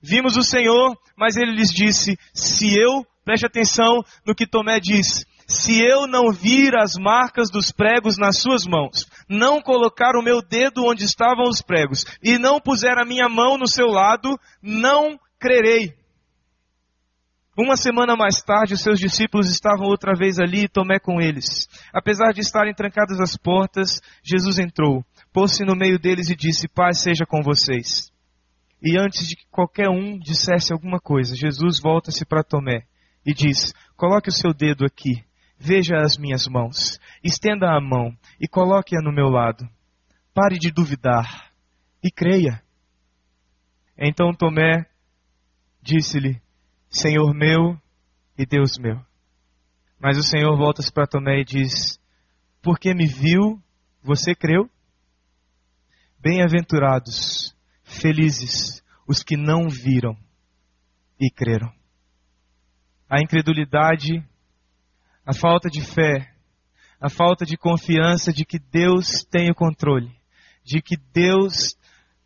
vimos 0.00 0.38
o 0.38 0.42
Senhor, 0.42 0.96
mas 1.14 1.36
ele 1.36 1.52
lhes 1.52 1.70
disse, 1.70 2.18
se 2.32 2.74
eu, 2.74 3.06
preste 3.22 3.44
atenção 3.44 4.02
no 4.24 4.34
que 4.34 4.46
Tomé 4.46 4.80
diz, 4.80 5.26
se 5.46 5.78
eu 5.78 6.06
não 6.06 6.32
vir 6.32 6.74
as 6.74 6.94
marcas 6.94 7.50
dos 7.50 7.70
pregos 7.70 8.16
nas 8.16 8.38
suas 8.38 8.64
mãos, 8.66 9.06
não 9.28 9.60
colocar 9.60 10.16
o 10.16 10.22
meu 10.22 10.40
dedo 10.40 10.86
onde 10.86 11.04
estavam 11.04 11.50
os 11.50 11.60
pregos, 11.60 12.06
e 12.22 12.38
não 12.38 12.58
puser 12.58 12.96
a 12.96 13.04
minha 13.04 13.28
mão 13.28 13.58
no 13.58 13.68
seu 13.68 13.88
lado, 13.88 14.40
não 14.62 15.20
crerei. 15.38 15.94
Uma 17.58 17.74
semana 17.74 18.14
mais 18.14 18.42
tarde, 18.42 18.74
os 18.74 18.82
seus 18.82 19.00
discípulos 19.00 19.50
estavam 19.50 19.86
outra 19.86 20.12
vez 20.14 20.38
ali 20.38 20.64
e 20.64 20.68
Tomé 20.68 20.98
com 20.98 21.22
eles. 21.22 21.66
Apesar 21.90 22.32
de 22.32 22.42
estarem 22.42 22.74
trancadas 22.74 23.18
as 23.18 23.34
portas, 23.34 24.02
Jesus 24.22 24.58
entrou, 24.58 25.02
pôs-se 25.32 25.64
no 25.64 25.74
meio 25.74 25.98
deles 25.98 26.28
e 26.28 26.36
disse: 26.36 26.68
Paz 26.68 26.98
seja 26.98 27.24
com 27.24 27.40
vocês. 27.40 28.12
E 28.82 28.98
antes 29.00 29.26
de 29.26 29.36
que 29.36 29.46
qualquer 29.50 29.88
um 29.88 30.18
dissesse 30.18 30.70
alguma 30.70 31.00
coisa, 31.00 31.34
Jesus 31.34 31.80
volta-se 31.80 32.26
para 32.26 32.44
Tomé 32.44 32.82
e 33.24 33.32
diz: 33.32 33.72
Coloque 33.96 34.28
o 34.28 34.32
seu 34.32 34.52
dedo 34.52 34.84
aqui, 34.84 35.24
veja 35.58 35.96
as 35.96 36.18
minhas 36.18 36.46
mãos, 36.46 37.00
estenda 37.24 37.74
a 37.74 37.80
mão 37.80 38.14
e 38.38 38.46
coloque-a 38.46 39.00
no 39.00 39.10
meu 39.10 39.30
lado. 39.30 39.66
Pare 40.34 40.58
de 40.58 40.70
duvidar 40.70 41.50
e 42.04 42.10
creia. 42.10 42.62
Então 43.96 44.34
Tomé 44.34 44.84
disse-lhe: 45.82 46.38
Senhor 46.96 47.34
meu 47.34 47.78
e 48.38 48.46
Deus 48.46 48.78
meu. 48.78 49.04
Mas 50.00 50.16
o 50.16 50.22
Senhor 50.22 50.56
volta-se 50.56 50.90
para 50.90 51.06
Tomé 51.06 51.40
e 51.40 51.44
diz: 51.44 52.00
Porque 52.62 52.94
me 52.94 53.06
viu, 53.06 53.62
você 54.02 54.34
creu? 54.34 54.70
Bem-aventurados, 56.18 57.54
felizes, 57.84 58.82
os 59.06 59.22
que 59.22 59.36
não 59.36 59.68
viram 59.68 60.16
e 61.20 61.30
creram. 61.30 61.70
A 63.08 63.20
incredulidade, 63.20 64.24
a 65.24 65.34
falta 65.34 65.68
de 65.68 65.82
fé, 65.82 66.34
a 66.98 67.10
falta 67.10 67.44
de 67.44 67.58
confiança 67.58 68.32
de 68.32 68.44
que 68.44 68.58
Deus 68.58 69.22
tem 69.30 69.50
o 69.50 69.54
controle, 69.54 70.10
de 70.64 70.80
que 70.80 70.96
Deus, 71.12 71.76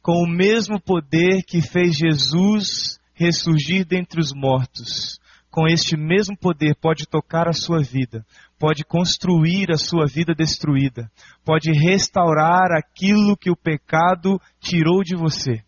com 0.01 0.23
o 0.23 0.29
mesmo 0.29 0.81
poder 0.81 1.43
que 1.43 1.61
fez 1.61 1.97
Jesus 1.97 3.00
ressurgir 3.21 3.85
dentre 3.85 4.19
os 4.19 4.33
mortos, 4.33 5.21
com 5.51 5.67
este 5.67 5.95
mesmo 5.95 6.35
poder 6.35 6.75
pode 6.81 7.07
tocar 7.07 7.47
a 7.47 7.53
sua 7.53 7.83
vida, 7.83 8.25
pode 8.59 8.83
construir 8.83 9.71
a 9.71 9.77
sua 9.77 10.07
vida 10.07 10.35
destruída, 10.35 11.11
pode 11.45 11.71
restaurar 11.71 12.73
aquilo 12.73 13.37
que 13.37 13.51
o 13.51 13.57
pecado 13.57 14.41
tirou 14.59 15.03
de 15.03 15.15
você. 15.15 15.63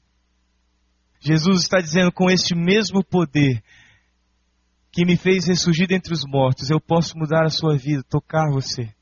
Jesus 1.21 1.61
está 1.61 1.79
dizendo 1.79 2.11
com 2.11 2.31
este 2.31 2.55
mesmo 2.55 3.05
poder 3.05 3.63
que 4.91 5.05
me 5.05 5.17
fez 5.17 5.47
ressurgir 5.47 5.87
dentre 5.87 6.15
os 6.15 6.25
mortos, 6.25 6.71
eu 6.71 6.81
posso 6.81 7.19
mudar 7.19 7.45
a 7.45 7.51
sua 7.51 7.77
vida, 7.77 8.03
tocar 8.03 8.51
você. 8.51 8.95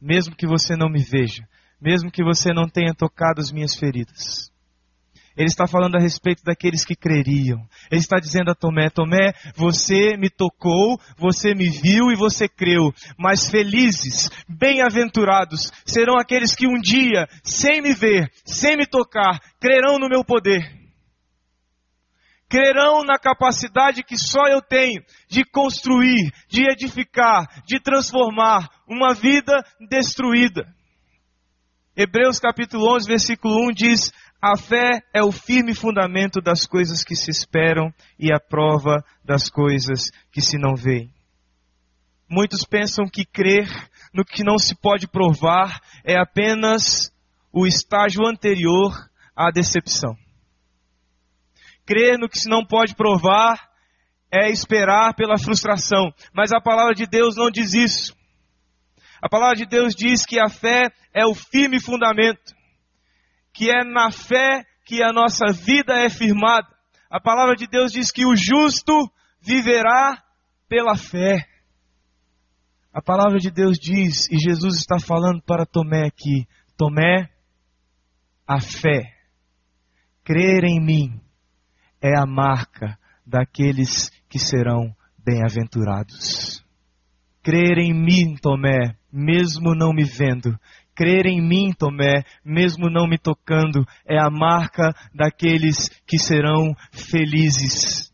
Mesmo 0.00 0.34
que 0.34 0.46
você 0.46 0.76
não 0.76 0.88
me 0.88 1.02
veja, 1.02 1.46
mesmo 1.80 2.10
que 2.10 2.24
você 2.24 2.54
não 2.54 2.68
tenha 2.68 2.94
tocado 2.94 3.40
as 3.40 3.52
minhas 3.52 3.74
feridas. 3.74 4.50
Ele 5.36 5.48
está 5.48 5.66
falando 5.66 5.96
a 5.96 6.00
respeito 6.00 6.42
daqueles 6.42 6.84
que 6.84 6.96
creriam. 6.96 7.58
Ele 7.90 8.00
está 8.00 8.18
dizendo 8.18 8.50
a 8.50 8.54
Tomé: 8.54 8.88
Tomé, 8.88 9.34
você 9.54 10.16
me 10.16 10.30
tocou, 10.30 10.98
você 11.18 11.54
me 11.54 11.68
viu 11.68 12.10
e 12.10 12.16
você 12.16 12.48
creu. 12.48 12.92
Mas 13.18 13.50
felizes, 13.50 14.30
bem-aventurados 14.48 15.70
serão 15.84 16.18
aqueles 16.18 16.54
que 16.54 16.66
um 16.66 16.80
dia, 16.80 17.28
sem 17.42 17.82
me 17.82 17.92
ver, 17.92 18.30
sem 18.44 18.76
me 18.76 18.86
tocar, 18.86 19.38
crerão 19.60 19.98
no 19.98 20.08
meu 20.08 20.24
poder. 20.24 20.62
Crerão 22.48 23.04
na 23.04 23.18
capacidade 23.18 24.04
que 24.04 24.16
só 24.16 24.46
eu 24.46 24.62
tenho 24.62 25.02
de 25.28 25.44
construir, 25.44 26.32
de 26.48 26.62
edificar, 26.70 27.44
de 27.66 27.80
transformar 27.80 28.70
uma 28.88 29.12
vida 29.12 29.52
destruída. 29.90 30.64
Hebreus 31.96 32.38
capítulo 32.38 32.94
11, 32.94 33.08
versículo 33.08 33.68
1 33.68 33.72
diz: 33.72 34.12
A 34.40 34.56
fé 34.56 35.02
é 35.12 35.22
o 35.22 35.32
firme 35.32 35.74
fundamento 35.74 36.40
das 36.40 36.66
coisas 36.66 37.02
que 37.02 37.16
se 37.16 37.30
esperam 37.30 37.92
e 38.18 38.32
a 38.32 38.38
prova 38.38 39.04
das 39.24 39.48
coisas 39.48 40.10
que 40.30 40.40
se 40.40 40.58
não 40.58 40.76
veem. 40.76 41.12
Muitos 42.28 42.64
pensam 42.64 43.06
que 43.06 43.24
crer 43.24 43.66
no 44.12 44.24
que 44.24 44.44
não 44.44 44.58
se 44.58 44.74
pode 44.74 45.06
provar 45.06 45.80
é 46.04 46.18
apenas 46.18 47.12
o 47.52 47.66
estágio 47.66 48.26
anterior 48.26 48.92
à 49.34 49.50
decepção. 49.50 50.16
Crer 51.86 52.18
no 52.18 52.28
que 52.28 52.38
se 52.38 52.48
não 52.48 52.64
pode 52.64 52.94
provar 52.94 53.70
é 54.30 54.50
esperar 54.50 55.14
pela 55.14 55.38
frustração, 55.38 56.12
mas 56.34 56.52
a 56.52 56.60
palavra 56.60 56.94
de 56.94 57.06
Deus 57.06 57.36
não 57.36 57.50
diz 57.50 57.72
isso. 57.72 58.14
A 59.22 59.28
palavra 59.28 59.56
de 59.56 59.66
Deus 59.66 59.94
diz 59.94 60.26
que 60.26 60.38
a 60.38 60.48
fé 60.48 60.90
é 61.14 61.24
o 61.24 61.34
firme 61.34 61.80
fundamento, 61.80 62.54
que 63.56 63.70
é 63.70 63.82
na 63.82 64.10
fé 64.10 64.66
que 64.84 65.02
a 65.02 65.12
nossa 65.12 65.46
vida 65.50 65.94
é 65.94 66.10
firmada. 66.10 66.68
A 67.10 67.18
palavra 67.18 67.56
de 67.56 67.66
Deus 67.66 67.90
diz 67.90 68.10
que 68.10 68.26
o 68.26 68.36
justo 68.36 68.92
viverá 69.40 70.22
pela 70.68 70.94
fé. 70.94 71.48
A 72.92 73.00
palavra 73.00 73.38
de 73.38 73.50
Deus 73.50 73.78
diz, 73.78 74.30
e 74.30 74.36
Jesus 74.38 74.76
está 74.76 74.98
falando 74.98 75.40
para 75.42 75.64
Tomé 75.64 76.06
aqui: 76.06 76.46
Tomé, 76.76 77.30
a 78.46 78.60
fé, 78.60 79.14
crer 80.22 80.64
em 80.64 80.78
mim, 80.78 81.18
é 82.00 82.14
a 82.14 82.26
marca 82.26 82.98
daqueles 83.26 84.10
que 84.28 84.38
serão 84.38 84.94
bem-aventurados. 85.18 86.62
Crer 87.42 87.78
em 87.78 87.94
mim, 87.94 88.36
Tomé, 88.36 88.96
mesmo 89.10 89.74
não 89.74 89.94
me 89.94 90.04
vendo. 90.04 90.58
Crer 90.96 91.26
em 91.26 91.42
mim, 91.42 91.72
Tomé, 91.78 92.24
mesmo 92.42 92.88
não 92.88 93.06
me 93.06 93.18
tocando, 93.18 93.86
é 94.06 94.18
a 94.18 94.30
marca 94.30 94.94
daqueles 95.14 95.90
que 96.06 96.18
serão 96.18 96.74
felizes. 96.90 98.10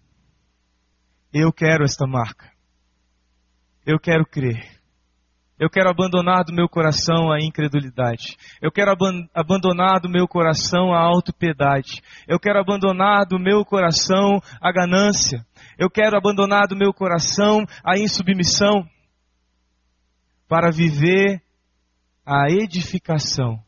Eu 1.33 1.53
quero 1.53 1.85
esta 1.85 2.07
marca. 2.07 2.51
Eu 3.87 4.01
quero 4.01 4.27
crer. 4.27 4.83
Eu 5.61 5.71
quero 5.71 5.89
abandonar 5.89 6.43
do 6.45 6.53
meu 6.53 6.69
coração 6.69 7.31
a 7.31 7.39
incredulidade. 7.41 8.37
Eu 8.61 8.73
quero 8.73 8.91
ab 8.91 9.29
abandonar 9.33 10.01
do 10.01 10.09
meu 10.09 10.27
coração 10.27 10.93
a 10.93 11.01
autopiedade. 11.01 12.03
Eu 12.27 12.41
quero 12.41 12.59
abandonar 12.59 13.27
do 13.27 13.39
meu 13.39 13.65
coração 13.65 14.41
a 14.61 14.73
ganância. 14.73 15.47
Eu 15.79 15.89
quero 15.89 16.17
abandonar 16.17 16.67
do 16.67 16.75
meu 16.75 16.93
coração 16.93 17.65
a 17.85 17.97
insubmissão 17.97 18.85
para 20.49 20.73
viver 20.73 21.41
a 22.25 22.51
edificação 22.51 23.63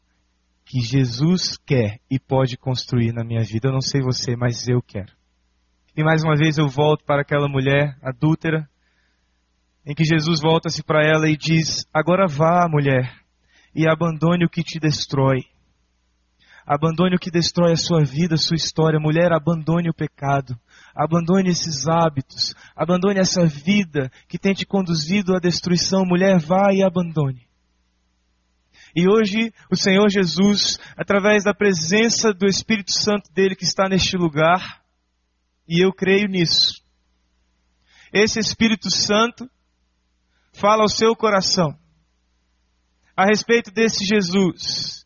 que 0.64 0.80
Jesus 0.80 1.58
quer 1.58 2.00
e 2.10 2.18
pode 2.18 2.56
construir 2.56 3.12
na 3.12 3.24
minha 3.24 3.42
vida. 3.42 3.68
Eu 3.68 3.72
não 3.72 3.80
sei 3.80 4.00
você, 4.00 4.36
mas 4.36 4.66
eu 4.68 4.80
quero. 4.80 5.12
E 5.96 6.02
mais 6.02 6.24
uma 6.24 6.36
vez 6.36 6.58
eu 6.58 6.68
volto 6.68 7.04
para 7.04 7.22
aquela 7.22 7.48
mulher 7.48 7.96
adúltera, 8.02 8.68
em 9.86 9.94
que 9.94 10.04
Jesus 10.04 10.40
volta-se 10.40 10.82
para 10.82 11.06
ela 11.06 11.28
e 11.28 11.36
diz: 11.36 11.86
Agora 11.92 12.26
vá, 12.26 12.66
mulher, 12.68 13.12
e 13.74 13.88
abandone 13.88 14.44
o 14.44 14.48
que 14.48 14.62
te 14.62 14.80
destrói. 14.80 15.44
Abandone 16.66 17.16
o 17.16 17.18
que 17.18 17.30
destrói 17.30 17.72
a 17.72 17.76
sua 17.76 18.02
vida, 18.02 18.36
a 18.36 18.38
sua 18.38 18.56
história. 18.56 18.98
Mulher, 18.98 19.32
abandone 19.32 19.90
o 19.90 19.94
pecado. 19.94 20.58
Abandone 20.96 21.50
esses 21.50 21.86
hábitos. 21.86 22.54
Abandone 22.74 23.20
essa 23.20 23.46
vida 23.46 24.10
que 24.26 24.38
tem 24.38 24.54
te 24.54 24.64
conduzido 24.64 25.36
à 25.36 25.38
destruição. 25.38 26.06
Mulher, 26.06 26.40
vá 26.40 26.72
e 26.72 26.82
abandone. 26.82 27.43
E 28.94 29.08
hoje 29.08 29.52
o 29.70 29.76
Senhor 29.76 30.08
Jesus, 30.08 30.78
através 30.96 31.44
da 31.44 31.52
presença 31.52 32.32
do 32.32 32.46
Espírito 32.46 32.92
Santo 32.92 33.32
dele 33.32 33.56
que 33.56 33.64
está 33.64 33.88
neste 33.88 34.16
lugar, 34.16 34.82
e 35.68 35.84
eu 35.84 35.92
creio 35.92 36.28
nisso. 36.28 36.82
Esse 38.12 38.38
Espírito 38.38 38.90
Santo 38.90 39.50
fala 40.52 40.82
ao 40.82 40.88
seu 40.88 41.16
coração 41.16 41.76
a 43.16 43.24
respeito 43.24 43.70
desse 43.70 44.04
Jesus 44.04 45.04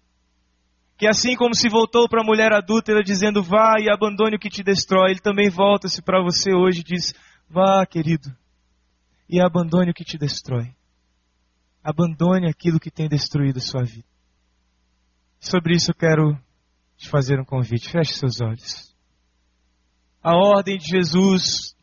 que 0.98 1.06
assim 1.06 1.36
como 1.36 1.54
se 1.54 1.68
voltou 1.68 2.08
para 2.08 2.22
a 2.22 2.26
mulher 2.26 2.52
adúltera 2.52 3.04
dizendo 3.04 3.40
vá 3.40 3.76
e 3.78 3.88
abandone 3.88 4.34
o 4.34 4.38
que 4.38 4.50
te 4.50 4.64
destrói, 4.64 5.12
ele 5.12 5.20
também 5.20 5.48
volta-se 5.48 6.02
para 6.02 6.20
você 6.20 6.52
hoje 6.52 6.80
e 6.80 6.84
diz 6.84 7.14
vá, 7.48 7.86
querido, 7.86 8.28
e 9.28 9.40
abandone 9.40 9.92
o 9.92 9.94
que 9.94 10.04
te 10.04 10.18
destrói. 10.18 10.74
Abandone 11.88 12.50
aquilo 12.50 12.78
que 12.78 12.90
tem 12.90 13.08
destruído 13.08 13.58
sua 13.60 13.82
vida. 13.82 14.06
Sobre 15.40 15.74
isso 15.74 15.90
eu 15.90 15.94
quero 15.94 16.38
te 16.98 17.08
fazer 17.08 17.40
um 17.40 17.44
convite. 17.46 17.88
Feche 17.88 18.12
seus 18.12 18.42
olhos. 18.42 18.94
A 20.22 20.36
ordem 20.36 20.76
de 20.76 20.84
Jesus, 20.84 21.74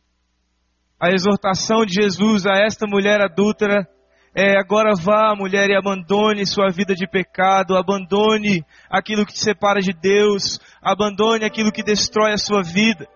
a 1.00 1.10
exortação 1.10 1.84
de 1.84 1.94
Jesus 1.94 2.46
a 2.46 2.52
esta 2.52 2.86
mulher 2.86 3.20
adúltera 3.20 3.84
é, 4.32 4.56
agora 4.56 4.92
vá, 4.94 5.34
mulher, 5.34 5.70
e 5.70 5.74
abandone 5.74 6.46
sua 6.46 6.70
vida 6.70 6.94
de 6.94 7.08
pecado, 7.08 7.76
abandone 7.76 8.64
aquilo 8.88 9.26
que 9.26 9.32
te 9.32 9.40
separa 9.40 9.80
de 9.80 9.92
Deus, 9.92 10.60
abandone 10.80 11.44
aquilo 11.44 11.72
que 11.72 11.82
destrói 11.82 12.32
a 12.32 12.38
sua 12.38 12.62
vida. 12.62 13.08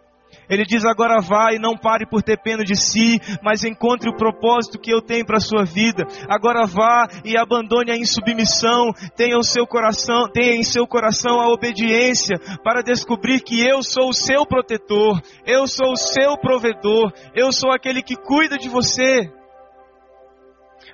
Ele 0.51 0.65
diz: 0.65 0.85
agora 0.85 1.21
e 1.53 1.59
não 1.59 1.77
pare 1.77 2.07
por 2.07 2.23
ter 2.23 2.37
pena 2.39 2.65
de 2.65 2.75
si, 2.75 3.19
mas 3.43 3.65
encontre 3.65 4.11
o 4.11 4.17
propósito 4.17 4.79
que 4.79 4.93
eu 4.93 5.01
tenho 5.01 5.25
para 5.25 5.37
a 5.37 5.41
sua 5.41 5.65
vida. 5.65 6.05
Agora 6.29 6.67
vá 6.67 7.07
e 7.25 7.37
abandone 7.37 7.91
a 7.91 7.97
insubmissão, 7.97 8.93
tenha 9.17 9.39
o 9.39 9.45
seu 9.45 9.67
coração, 9.67 10.29
tenha 10.33 10.55
em 10.55 10.65
seu 10.65 10.87
coração 10.87 11.41
a 11.41 11.49
obediência 11.49 12.37
para 12.65 12.83
descobrir 12.83 13.41
que 13.41 13.61
eu 13.61 13.83
sou 13.83 14.09
o 14.09 14.15
seu 14.15 14.45
protetor, 14.45 15.21
eu 15.47 15.67
sou 15.67 15.93
o 15.93 15.97
seu 15.97 16.37
provedor, 16.37 17.13
eu 17.35 17.53
sou 17.53 17.71
aquele 17.71 18.03
que 18.03 18.17
cuida 18.17 18.59
de 18.59 18.69
você. 18.69 19.40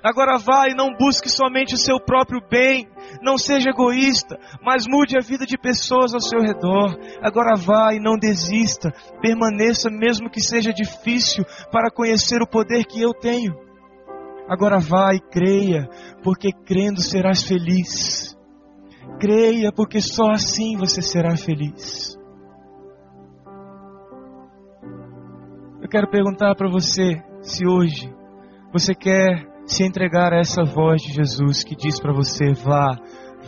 Agora 0.07 0.37
vá 0.37 0.69
e 0.69 0.73
não 0.73 0.95
busque 0.95 1.27
somente 1.27 1.73
o 1.73 1.77
seu 1.77 1.99
próprio 1.99 2.39
bem. 2.49 2.87
Não 3.21 3.37
seja 3.37 3.71
egoísta, 3.71 4.39
mas 4.63 4.85
mude 4.87 5.17
a 5.17 5.21
vida 5.21 5.45
de 5.45 5.57
pessoas 5.57 6.13
ao 6.13 6.21
seu 6.21 6.39
redor. 6.39 6.97
Agora 7.21 7.57
vá 7.57 7.93
e 7.93 7.99
não 7.99 8.17
desista. 8.17 8.89
Permaneça, 9.21 9.89
mesmo 9.89 10.29
que 10.29 10.39
seja 10.39 10.71
difícil, 10.71 11.43
para 11.73 11.91
conhecer 11.91 12.41
o 12.41 12.47
poder 12.47 12.85
que 12.85 13.01
eu 13.01 13.13
tenho. 13.13 13.53
Agora 14.47 14.79
vá 14.79 15.13
e 15.13 15.19
creia, 15.19 15.89
porque 16.23 16.53
crendo 16.53 17.01
serás 17.01 17.43
feliz. 17.43 18.33
Creia, 19.19 19.73
porque 19.73 19.99
só 19.99 20.31
assim 20.31 20.77
você 20.77 21.01
será 21.01 21.35
feliz. 21.35 22.17
Eu 25.81 25.89
quero 25.89 26.09
perguntar 26.09 26.55
para 26.55 26.69
você 26.69 27.21
se 27.41 27.67
hoje 27.67 28.09
você 28.71 28.95
quer 28.95 29.56
se 29.67 29.83
entregar 29.83 30.33
a 30.33 30.39
essa 30.39 30.63
voz 30.63 31.01
de 31.01 31.13
Jesus 31.13 31.63
que 31.63 31.75
diz 31.75 31.99
para 31.99 32.13
você: 32.13 32.53
vá, 32.53 32.97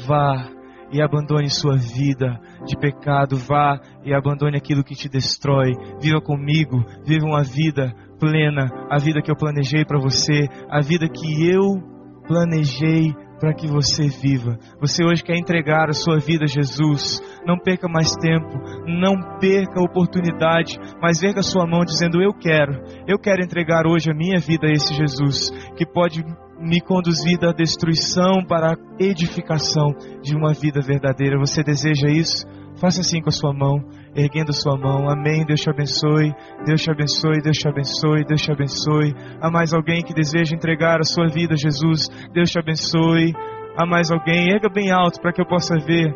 vá 0.05 0.49
e 0.91 1.01
abandone 1.01 1.49
sua 1.49 1.77
vida 1.77 2.39
de 2.65 2.77
pecado, 2.77 3.37
vá 3.37 3.79
e 4.03 4.13
abandone 4.13 4.57
aquilo 4.57 4.83
que 4.83 4.95
te 4.95 5.07
destrói. 5.07 5.71
Viva 6.01 6.21
comigo, 6.21 6.83
viva 7.05 7.25
uma 7.25 7.43
vida 7.43 7.93
plena, 8.19 8.69
a 8.89 8.99
vida 8.99 9.21
que 9.21 9.31
eu 9.31 9.35
planejei 9.35 9.85
para 9.85 9.99
você, 9.99 10.47
a 10.69 10.81
vida 10.81 11.07
que 11.07 11.49
eu 11.49 11.81
planejei 12.27 13.15
para 13.39 13.53
que 13.53 13.67
você 13.67 14.07
viva. 14.07 14.59
Você 14.79 15.03
hoje 15.03 15.23
quer 15.23 15.37
entregar 15.37 15.89
a 15.89 15.93
sua 15.93 16.19
vida 16.19 16.43
a 16.43 16.47
Jesus. 16.47 17.21
Não 17.45 17.57
perca 17.57 17.87
mais 17.87 18.13
tempo, 18.15 18.59
não 18.85 19.39
perca 19.39 19.79
a 19.79 19.83
oportunidade, 19.83 20.77
mas 21.01 21.23
erga 21.23 21.41
sua 21.41 21.65
mão 21.65 21.85
dizendo: 21.85 22.21
Eu 22.21 22.33
quero, 22.33 22.83
eu 23.07 23.17
quero 23.17 23.43
entregar 23.43 23.87
hoje 23.87 24.11
a 24.11 24.15
minha 24.15 24.39
vida 24.39 24.67
a 24.67 24.71
esse 24.71 24.93
Jesus, 24.93 25.51
que 25.75 25.85
pode 25.85 26.23
me 26.59 26.81
conduzir 26.81 27.39
da 27.39 27.53
destruição 27.53 28.43
para 28.45 28.73
a 28.73 28.77
edificação 28.99 29.95
de 30.21 30.35
uma 30.35 30.53
vida 30.53 30.81
verdadeira. 30.81 31.39
Você 31.39 31.63
deseja 31.63 32.09
isso? 32.09 32.45
Faça 32.79 33.01
assim 33.01 33.21
com 33.21 33.29
a 33.29 33.31
sua 33.31 33.53
mão, 33.53 33.79
erguendo 34.15 34.49
a 34.49 34.53
sua 34.53 34.77
mão. 34.77 35.09
Amém. 35.09 35.45
Deus 35.45 35.61
te 35.61 35.69
abençoe. 35.69 36.33
Deus 36.65 36.81
te 36.81 36.91
abençoe. 36.91 37.41
Deus 37.41 37.57
te 37.57 37.67
abençoe. 37.67 38.25
Deus 38.25 38.41
te 38.41 38.51
abençoe. 38.51 39.13
Há 39.41 39.51
mais 39.51 39.73
alguém 39.73 40.01
que 40.01 40.13
deseja 40.13 40.55
entregar 40.55 40.99
a 40.99 41.03
sua 41.03 41.27
vida 41.27 41.53
a 41.53 41.57
Jesus? 41.57 42.07
Deus 42.33 42.49
te 42.49 42.59
abençoe. 42.59 43.33
Há 43.77 43.85
mais 43.85 44.11
alguém? 44.11 44.51
Erga 44.53 44.69
bem 44.69 44.91
alto 44.91 45.19
para 45.21 45.33
que 45.33 45.41
eu 45.41 45.45
possa 45.45 45.75
ver. 45.77 46.13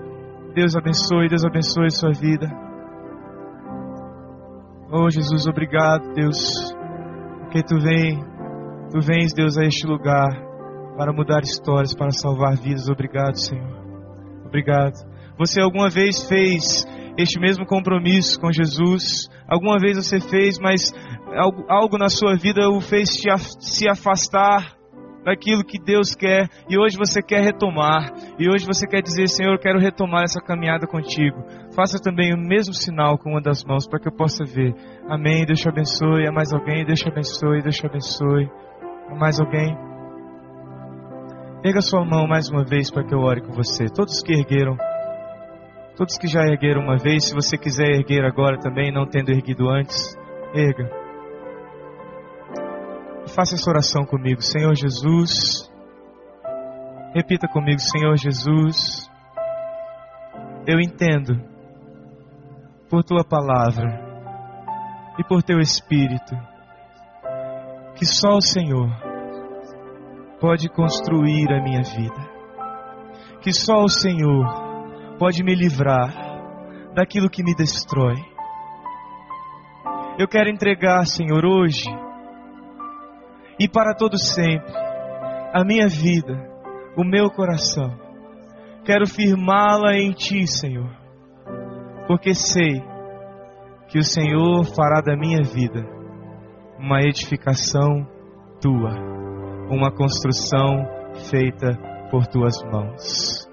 Deus 0.56 0.76
abençoe. 0.76 1.28
Deus 1.28 1.44
abençoe 1.44 1.86
a 1.88 1.90
sua 1.90 2.12
vida. 2.12 2.64
Oh 4.96 5.10
Jesus, 5.10 5.48
obrigado, 5.48 6.14
Deus, 6.14 6.72
porque 7.40 7.64
tu 7.64 7.80
vem, 7.80 8.24
tu 8.92 9.00
vens, 9.02 9.34
Deus, 9.34 9.58
a 9.58 9.64
este 9.64 9.88
lugar 9.88 10.30
para 10.96 11.12
mudar 11.12 11.42
histórias, 11.42 11.96
para 11.96 12.12
salvar 12.12 12.56
vidas. 12.58 12.88
Obrigado, 12.88 13.34
Senhor. 13.34 13.76
Obrigado. 14.46 14.94
Você 15.38 15.62
alguma 15.62 15.90
vez 15.90 16.28
fez 16.28 16.86
este 17.18 17.40
mesmo 17.40 17.66
compromisso 17.66 18.40
com 18.40 18.52
Jesus? 18.52 19.30
Alguma 19.48 19.78
vez 19.80 19.98
você 19.98 20.20
fez, 20.20 20.58
mas 20.60 20.94
algo, 21.68 21.98
na 21.98 22.10
sua 22.10 22.36
vida 22.36 22.70
o 22.70 22.80
fez 22.80 23.10
se 23.60 23.88
afastar 23.88 24.76
daquilo 25.24 25.64
que 25.64 25.80
Deus 25.80 26.14
quer 26.14 26.50
e 26.70 26.78
hoje 26.78 26.98
você 26.98 27.22
quer 27.22 27.42
retomar. 27.42 28.12
E 28.38 28.50
hoje 28.50 28.66
você 28.66 28.86
quer 28.86 29.02
dizer, 29.02 29.28
Senhor, 29.28 29.54
eu 29.54 29.60
quero 29.60 29.80
retomar 29.80 30.24
essa 30.24 30.40
caminhada 30.40 30.86
contigo. 30.86 31.44
Faça 31.76 31.98
também 31.98 32.34
o 32.34 32.38
mesmo 32.38 32.74
sinal 32.74 33.18
com 33.18 33.32
uma 33.32 33.42
das 33.42 33.64
mãos 33.64 33.88
para 33.88 34.00
que 34.00 34.08
eu 34.08 34.16
possa 34.16 34.44
ver. 34.44 34.76
Amém. 35.10 35.46
Deus 35.46 35.60
te 35.60 35.70
abençoe. 35.70 36.28
Há 36.28 36.32
mais 36.32 36.54
alguém? 36.54 36.86
Deus 36.86 37.00
te 37.00 37.10
abençoe. 37.10 37.62
Deus 37.62 37.76
te 37.76 37.86
abençoe. 37.86 38.50
Há 39.10 39.16
mais 39.16 39.40
alguém? 39.40 39.76
Pega 41.62 41.82
sua 41.82 42.04
mão 42.04 42.28
mais 42.28 42.50
uma 42.50 42.66
vez 42.66 42.92
para 42.92 43.06
que 43.06 43.16
eu 43.16 43.20
ore 43.20 43.42
com 43.42 43.54
você. 43.54 43.86
Todos 43.86 44.22
que 44.22 44.34
ergueram 44.34 44.76
Todos 45.96 46.18
que 46.18 46.28
já 46.28 46.42
ergueram 46.42 46.82
uma 46.82 46.98
vez, 46.98 47.26
se 47.26 47.36
você 47.36 47.56
quiser 47.56 47.90
erguer 47.92 48.26
agora 48.26 48.60
também, 48.60 48.92
não 48.92 49.06
tendo 49.06 49.30
erguido 49.30 49.70
antes, 49.70 50.18
erga. 50.54 50.90
Faça 53.28 53.54
essa 53.56 53.70
oração 53.70 54.04
comigo, 54.04 54.42
Senhor 54.42 54.74
Jesus. 54.76 55.72
Repita 57.14 57.48
comigo, 57.48 57.80
Senhor 57.80 58.18
Jesus. 58.18 59.08
Eu 60.66 60.80
entendo, 60.80 61.40
por 62.90 63.04
tua 63.04 63.24
palavra 63.24 64.02
e 65.20 65.24
por 65.24 65.44
teu 65.44 65.60
Espírito, 65.60 66.36
que 67.96 68.06
só 68.06 68.38
o 68.38 68.42
Senhor 68.42 68.90
pode 70.40 70.70
construir 70.70 71.52
a 71.54 71.62
minha 71.62 71.84
vida. 71.84 72.34
Que 73.42 73.52
só 73.52 73.84
o 73.84 73.90
Senhor 73.90 74.73
pode 75.18 75.44
me 75.44 75.56
livrar 75.56 76.14
daquilo 76.94 77.30
que 77.30 77.44
me 77.44 77.56
destrói. 77.56 78.16
Eu 80.18 80.28
quero 80.28 80.50
entregar, 80.50 81.06
Senhor, 81.06 81.44
hoje 81.46 81.90
e 83.60 83.68
para 83.68 83.96
todo 83.96 84.18
sempre 84.18 84.74
a 85.54 85.64
minha 85.64 85.88
vida, 85.88 86.34
o 86.98 87.04
meu 87.04 87.30
coração. 87.30 87.98
Quero 88.84 89.08
firmá-la 89.08 89.96
em 89.96 90.12
Ti, 90.12 90.46
Senhor, 90.46 90.90
porque 92.08 92.34
sei 92.34 92.82
que 93.88 94.00
o 94.00 94.04
Senhor 94.04 94.66
fará 94.66 95.02
da 95.02 95.16
minha 95.16 95.42
vida 95.44 95.88
uma 96.80 97.00
edificação 97.02 98.06
Tua, 98.60 98.92
uma 99.70 99.92
construção 99.92 100.86
feita 101.30 101.78
por 102.10 102.28
Tuas 102.28 102.62
mãos. 102.64 103.53